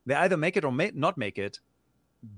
they 0.06 0.16
either 0.16 0.38
make 0.38 0.58
it 0.58 0.66
or 0.66 0.72
may 0.72 0.92
not 0.94 1.18
make 1.18 1.38
it 1.38 1.60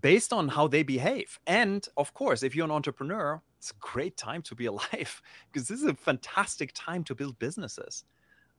based 0.01 0.32
on 0.32 0.47
how 0.47 0.67
they 0.67 0.84
behave. 0.84 1.39
And 1.47 1.86
of 1.97 2.13
course, 2.13 2.43
if 2.43 2.56
you're 2.56 2.65
an 2.65 2.71
entrepreneur, 2.71 3.41
it's 3.58 3.71
a 3.71 3.75
great 3.79 4.17
time 4.17 4.41
to 4.43 4.56
be 4.56 4.65
alive 4.73 5.21
because 5.51 5.67
this 5.67 5.79
is 5.79 5.86
a 5.86 5.93
fantastic 5.93 6.71
time 6.73 7.03
to 7.06 7.15
build 7.15 7.39
businesses. 7.39 8.03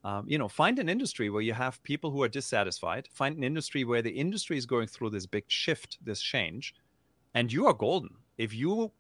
Um, 0.05 0.27
you 0.29 0.37
know 0.37 0.49
find 0.49 0.79
an 0.79 0.91
industry 0.91 1.31
where 1.31 1.41
you 1.41 1.55
have 1.55 1.83
people 1.83 2.11
who 2.11 2.23
are 2.23 2.29
dissatisfied. 2.29 3.09
Find 3.11 3.39
an 3.39 3.45
industry 3.45 3.85
where 3.85 4.03
the 4.03 4.11
industry 4.11 4.59
is 4.59 4.67
going 4.67 4.87
through 4.87 5.11
this 5.11 5.25
big 5.25 5.45
shift 5.49 5.97
this 6.05 6.21
change 6.21 6.75
and 7.33 7.51
you 7.51 7.67
are 7.67 7.73
golden. 7.73 8.11
If 8.37 8.55
you 8.55 8.93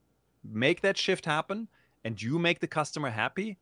make 0.45 0.81
that 0.83 0.97
shift 0.99 1.25
happen 1.25 1.69
and 2.05 2.21
you 2.21 2.39
make 2.39 2.61
the 2.61 2.67
customer 2.67 3.11
happy 3.11 3.59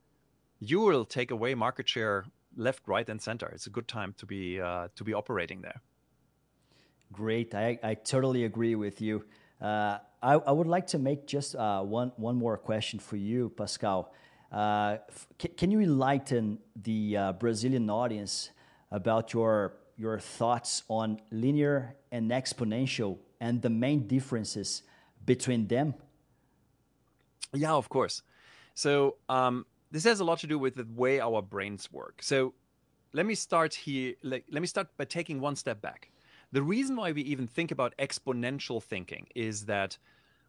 you 0.62 0.80
will 0.80 1.04
take 1.04 1.32
away 1.32 1.54
market 1.54 1.88
share 1.88 2.24
left 2.56 2.86
right 2.86 3.08
and 3.08 3.20
center. 3.20 3.48
It's 3.48 3.66
a 3.66 3.70
good 3.70 3.88
time 3.88 4.14
to 4.18 4.26
be 4.26 4.60
uh, 4.60 4.88
to 4.94 5.04
be 5.04 5.12
operating 5.12 5.60
there. 5.62 5.80
Great. 7.12 7.54
I, 7.54 7.78
I 7.82 7.94
totally 7.94 8.44
agree 8.44 8.74
with 8.74 9.00
you. 9.00 9.24
Uh, 9.60 9.98
I, 10.22 10.34
I, 10.34 10.52
would 10.52 10.66
like 10.66 10.86
to 10.88 10.98
make 10.98 11.26
just 11.26 11.54
uh, 11.56 11.82
one 11.82 12.12
one 12.16 12.36
more 12.36 12.56
question 12.56 12.98
for 13.00 13.16
you 13.16 13.50
pascal. 13.50 14.12
Uh, 14.50 14.98
can 15.56 15.70
you 15.70 15.80
enlighten 15.80 16.58
the 16.76 17.16
uh, 17.16 17.32
Brazilian 17.32 17.90
audience 17.90 18.50
about 18.90 19.32
your 19.32 19.74
your 19.96 20.18
thoughts 20.20 20.84
on 20.88 21.20
linear 21.30 21.96
and 22.12 22.30
exponential 22.30 23.18
and 23.40 23.62
the 23.62 23.70
main 23.70 24.06
differences 24.06 24.82
between 25.24 25.66
them? 25.66 25.94
Yeah, 27.54 27.72
of 27.72 27.88
course. 27.88 28.22
So 28.74 29.16
um, 29.28 29.66
this 29.90 30.04
has 30.04 30.20
a 30.20 30.24
lot 30.24 30.38
to 30.40 30.46
do 30.46 30.58
with 30.58 30.74
the 30.76 30.86
way 30.94 31.20
our 31.20 31.42
brains 31.42 31.92
work. 31.92 32.22
So 32.22 32.54
let 33.12 33.26
me 33.26 33.34
start 33.34 33.74
here. 33.74 34.14
Let 34.22 34.50
me 34.50 34.66
start 34.66 34.88
by 34.96 35.04
taking 35.04 35.40
one 35.40 35.56
step 35.56 35.82
back. 35.82 36.10
The 36.52 36.62
reason 36.62 36.96
why 36.96 37.12
we 37.12 37.22
even 37.22 37.46
think 37.46 37.70
about 37.70 37.94
exponential 37.98 38.82
thinking 38.82 39.26
is 39.34 39.64
that 39.66 39.98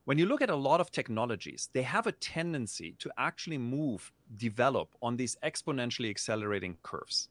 when 0.05 0.17
you 0.17 0.25
look 0.25 0.41
at 0.41 0.49
a 0.49 0.55
lot 0.55 0.81
of 0.81 0.91
technologies, 0.91 1.69
they 1.73 1.81
have 1.83 2.07
a 2.07 2.11
tendency 2.11 2.95
to 2.99 3.11
actually 3.17 3.57
move, 3.57 4.11
develop 4.35 4.89
on 5.01 5.15
these 5.15 5.37
exponentially 5.43 6.09
accelerating 6.09 6.77
curves. 6.83 7.29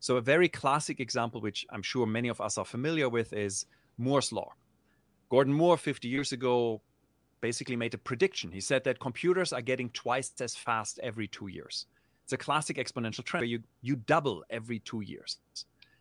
So, 0.00 0.16
a 0.16 0.20
very 0.20 0.48
classic 0.48 1.00
example, 1.00 1.40
which 1.40 1.66
I'm 1.70 1.82
sure 1.82 2.06
many 2.06 2.28
of 2.28 2.40
us 2.40 2.58
are 2.58 2.64
familiar 2.64 3.08
with, 3.08 3.32
is 3.32 3.66
Moore's 3.98 4.32
Law. 4.32 4.52
Gordon 5.30 5.54
Moore, 5.54 5.76
50 5.78 6.08
years 6.08 6.32
ago, 6.32 6.82
basically 7.40 7.76
made 7.76 7.94
a 7.94 7.98
prediction. 7.98 8.52
He 8.52 8.60
said 8.60 8.84
that 8.84 9.00
computers 9.00 9.52
are 9.52 9.62
getting 9.62 9.90
twice 9.90 10.32
as 10.40 10.54
fast 10.54 10.98
every 11.02 11.28
two 11.28 11.48
years. 11.48 11.86
It's 12.24 12.32
a 12.32 12.36
classic 12.36 12.76
exponential 12.76 13.24
trend 13.24 13.42
where 13.42 13.48
you, 13.48 13.60
you 13.82 13.96
double 13.96 14.44
every 14.50 14.78
two 14.80 15.00
years. 15.00 15.38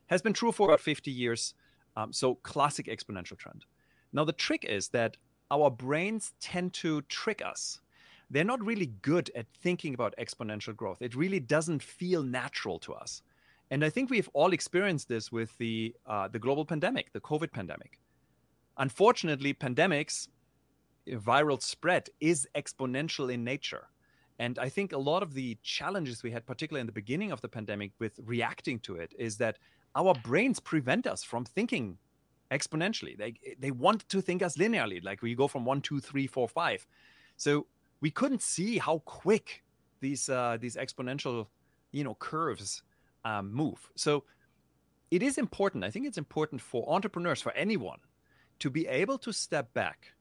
Has 0.08 0.21
been 0.21 0.34
true 0.34 0.52
for 0.52 0.67
about 0.67 0.80
50 0.80 1.12
years. 1.12 1.54
Um, 1.95 2.13
so, 2.13 2.36
classic 2.36 2.88
exponential 2.88 3.38
trend. 3.38 3.65
Now, 4.13 4.23
the 4.23 4.34
trick 4.34 4.65
is 4.65 4.89
that 4.89 5.17
our 5.52 5.69
brains 5.69 6.34
tend 6.39 6.73
to 6.75 7.02
trick 7.04 7.41
us. 7.43 7.80
They're 8.30 8.43
not 8.43 8.63
really 8.63 8.88
good 9.02 9.32
at 9.36 9.47
thinking 9.62 9.93
about 9.93 10.13
exponential 10.19 10.75
growth. 10.75 11.02
It 11.02 11.15
really 11.15 11.39
doesn't 11.39 11.82
feel 11.82 12.21
natural 12.21 12.80
to 12.80 12.93
us. 12.93 13.23
And 13.71 13.84
I 13.84 13.89
think 13.89 14.10
we've 14.10 14.30
all 14.34 14.54
experienced 14.54 15.08
this 15.08 15.32
with 15.32 15.56
the, 15.58 15.95
uh, 16.06 16.28
the 16.28 16.39
global 16.39 16.65
pandemic, 16.65 17.12
the 17.13 17.21
COVID 17.21 17.52
pandemic. 17.52 17.99
Unfortunately, 18.78 19.54
pandemics, 19.54 20.28
viral 21.17 21.62
spread 21.62 22.10
is 22.19 22.48
exponential 22.56 23.32
in 23.34 23.43
nature. 23.43 23.88
And 24.39 24.58
I 24.58 24.69
think 24.69 24.93
a 24.93 24.98
lot 24.98 25.22
of 25.22 25.34
the 25.34 25.58
challenges 25.63 26.24
we 26.24 26.32
had, 26.32 26.45
particularly 26.45 26.82
in 26.82 26.88
the 26.88 26.93
beginning 26.93 27.32
of 27.32 27.41
the 27.41 27.50
pandemic, 27.50 27.91
with 28.00 28.19
reacting 28.24 28.80
to 28.80 28.95
it, 28.95 29.13
is 29.19 29.38
that 29.38 29.58
our 29.95 30.13
brains 30.24 30.60
prevent 30.60 31.08
us 31.08 31.24
from 31.24 31.43
thinking 31.43 31.98
exponentially. 32.52 33.17
They 33.17 33.34
they 33.60 33.72
want 33.72 34.08
to 34.10 34.22
think 34.22 34.41
us 34.41 34.56
linearly, 34.58 35.04
like 35.04 35.22
we 35.22 35.36
go 35.36 35.48
from 35.48 35.65
one, 35.65 35.82
two, 35.82 36.00
three, 36.00 36.28
four, 36.28 36.48
five. 36.48 36.88
So 37.36 37.67
we 38.02 38.12
couldn't 38.12 38.41
see 38.41 38.78
how 38.78 39.00
quick 39.00 39.63
these 40.00 40.30
uh, 40.30 40.58
these 40.60 40.78
exponential, 40.78 41.48
you 41.91 42.04
know, 42.04 42.15
curves 42.15 42.82
um, 43.26 43.52
move. 43.54 43.91
So 43.95 44.24
it 45.12 45.22
is 45.22 45.38
important. 45.38 45.84
I 45.84 45.91
think 45.91 46.06
it's 46.06 46.17
important 46.17 46.62
for 46.62 46.89
entrepreneurs, 46.89 47.41
for 47.41 47.52
anyone, 47.54 48.00
to 48.60 48.69
be 48.69 48.88
able 48.88 49.17
to 49.19 49.34
step 49.34 49.74
back 49.74 50.13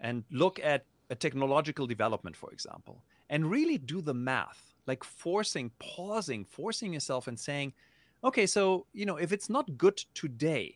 and 0.00 0.24
look 0.30 0.58
at 0.62 0.84
a 1.10 1.14
technological 1.14 1.86
development, 1.86 2.36
for 2.36 2.50
example, 2.50 3.02
and 3.28 3.50
really 3.50 3.78
do 3.78 4.00
the 4.00 4.14
math, 4.14 4.74
like 4.86 5.04
forcing, 5.04 5.70
pausing, 5.78 6.44
forcing 6.44 6.92
yourself 6.92 7.26
and 7.28 7.38
saying, 7.38 7.72
okay, 8.24 8.46
so 8.46 8.86
you 8.92 9.06
know, 9.06 9.16
if 9.16 9.32
it's 9.32 9.50
not 9.50 9.76
good 9.76 9.96
today, 10.14 10.74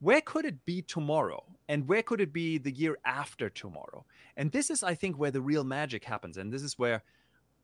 where 0.00 0.20
could 0.20 0.44
it 0.44 0.64
be 0.64 0.82
tomorrow? 0.82 1.44
And 1.68 1.88
where 1.88 2.02
could 2.02 2.20
it 2.20 2.32
be 2.32 2.58
the 2.58 2.72
year 2.72 2.98
after 3.04 3.48
tomorrow? 3.48 4.04
And 4.36 4.50
this 4.50 4.70
is 4.70 4.82
i 4.82 4.94
think 4.94 5.18
where 5.18 5.30
the 5.30 5.40
real 5.40 5.64
magic 5.64 6.04
happens 6.04 6.36
and 6.36 6.52
this 6.52 6.62
is 6.62 6.78
where 6.78 7.02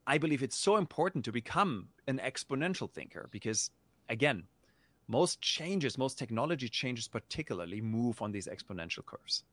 i 0.07 0.17
believe 0.17 0.43
it's 0.43 0.55
so 0.57 0.77
important 0.77 1.25
to 1.25 1.31
become 1.31 1.89
an 2.07 2.19
exponential 2.23 2.89
thinker 2.89 3.27
because 3.31 3.71
again 4.09 4.43
most 5.07 5.41
changes 5.41 5.97
most 5.97 6.17
technology 6.17 6.69
changes 6.69 7.07
particularly 7.07 7.81
move 7.81 8.21
on 8.21 8.31
these 8.31 8.47
exponential 8.47 9.05
curves 9.05 9.43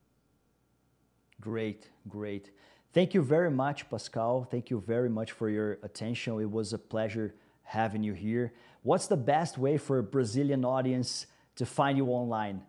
great 1.41 1.89
great 2.07 2.51
thank 2.93 3.13
you 3.13 3.21
very 3.21 3.51
much 3.51 3.89
pascal 3.89 4.43
thank 4.43 4.69
you 4.69 4.79
very 4.85 5.09
much 5.09 5.31
for 5.31 5.49
your 5.49 5.77
attention 5.83 6.39
it 6.39 6.49
was 6.49 6.73
a 6.73 6.77
pleasure 6.77 7.35
having 7.63 8.03
you 8.03 8.13
here 8.13 8.53
what's 8.83 9.07
the 9.07 9.17
best 9.17 9.57
way 9.57 9.77
for 9.77 9.99
a 9.99 10.03
brazilian 10.03 10.65
audience 10.65 11.27
to 11.55 11.65
find 11.65 11.97
you 11.97 12.07
online 12.07 12.61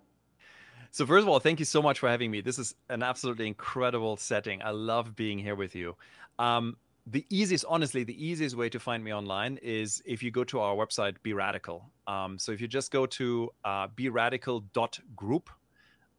so 0.90 1.06
first 1.06 1.22
of 1.22 1.28
all, 1.28 1.38
thank 1.38 1.58
you 1.58 1.64
so 1.64 1.82
much 1.82 1.98
for 1.98 2.08
having 2.08 2.30
me. 2.30 2.40
This 2.40 2.58
is 2.58 2.74
an 2.88 3.02
absolutely 3.02 3.46
incredible 3.46 4.16
setting. 4.16 4.62
I 4.62 4.70
love 4.70 5.14
being 5.14 5.38
here 5.38 5.54
with 5.54 5.74
you. 5.74 5.96
Um, 6.38 6.76
the 7.06 7.24
easiest, 7.30 7.64
honestly, 7.68 8.04
the 8.04 8.24
easiest 8.24 8.56
way 8.56 8.68
to 8.68 8.78
find 8.78 9.02
me 9.02 9.14
online 9.14 9.58
is 9.62 10.02
if 10.04 10.22
you 10.22 10.30
go 10.30 10.44
to 10.44 10.60
our 10.60 10.74
website, 10.74 11.16
Be 11.22 11.32
Radical. 11.32 11.90
Um, 12.06 12.38
so 12.38 12.52
if 12.52 12.60
you 12.60 12.68
just 12.68 12.90
go 12.90 13.06
to 13.06 13.50
uh, 13.64 13.88
beradical.group, 13.88 15.50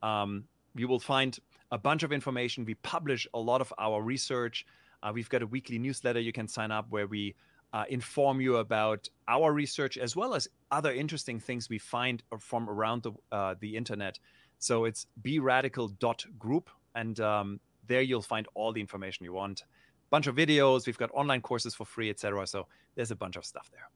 um, 0.01 0.45
you 0.75 0.87
will 0.87 0.99
find 0.99 1.37
a 1.71 1.77
bunch 1.77 2.03
of 2.03 2.11
information. 2.11 2.65
We 2.65 2.75
publish 2.75 3.27
a 3.33 3.39
lot 3.39 3.61
of 3.61 3.73
our 3.77 4.01
research. 4.01 4.65
Uh, 5.01 5.11
we've 5.13 5.29
got 5.29 5.41
a 5.41 5.47
weekly 5.47 5.79
newsletter 5.79 6.19
you 6.19 6.33
can 6.33 6.47
sign 6.47 6.71
up 6.71 6.87
where 6.89 7.07
we 7.07 7.35
uh, 7.73 7.85
inform 7.89 8.41
you 8.41 8.57
about 8.57 9.07
our 9.27 9.53
research 9.53 9.97
as 9.97 10.15
well 10.15 10.33
as 10.33 10.47
other 10.71 10.91
interesting 10.91 11.39
things 11.39 11.69
we 11.69 11.77
find 11.77 12.23
from 12.39 12.69
around 12.69 13.03
the, 13.03 13.11
uh, 13.31 13.55
the 13.59 13.75
internet. 13.77 14.19
So 14.57 14.85
it's 14.85 15.05
beradical.group, 15.21 16.69
and 16.95 17.19
um, 17.19 17.59
there 17.87 18.01
you'll 18.01 18.21
find 18.21 18.47
all 18.55 18.73
the 18.73 18.81
information 18.81 19.23
you 19.23 19.33
want. 19.33 19.63
Bunch 20.09 20.27
of 20.27 20.35
videos. 20.35 20.87
We've 20.87 20.97
got 20.97 21.11
online 21.13 21.41
courses 21.41 21.75
for 21.75 21.85
free, 21.85 22.09
etc. 22.09 22.45
So 22.47 22.67
there's 22.95 23.11
a 23.11 23.15
bunch 23.15 23.35
of 23.35 23.45
stuff 23.45 23.69
there. 23.71 23.89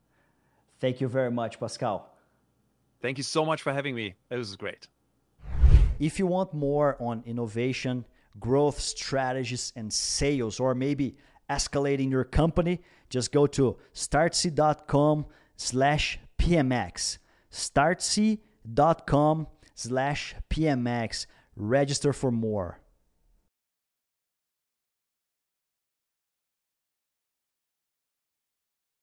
Thank 0.80 1.02
you 1.02 1.08
very 1.08 1.32
much, 1.32 1.60
Pascal. 1.60 2.10
Thank 3.02 3.18
you 3.18 3.24
so 3.24 3.46
much 3.46 3.62
for 3.62 3.74
having 3.74 3.96
me. 3.96 4.16
It 4.30 4.38
was 4.38 4.56
great. 4.56 4.88
If 6.04 6.20
you 6.20 6.28
want 6.28 6.54
more 6.54 6.98
on 7.00 7.24
innovation, 7.26 8.04
growth 8.38 8.78
strategies, 8.78 9.72
and 9.74 9.92
sales, 9.94 10.60
or 10.60 10.76
maybe 10.76 11.16
escalating 11.50 12.12
your 12.12 12.26
company, 12.26 12.82
just 13.10 13.32
go 13.32 13.48
to 13.48 13.78
startse.com 13.94 15.26
slash 15.56 16.20
pmx. 16.38 17.20
startse.com 17.50 19.48
slash 19.76 20.36
PMX. 20.50 21.26
Register 21.56 22.12
for 22.12 22.32
more. 22.32 22.82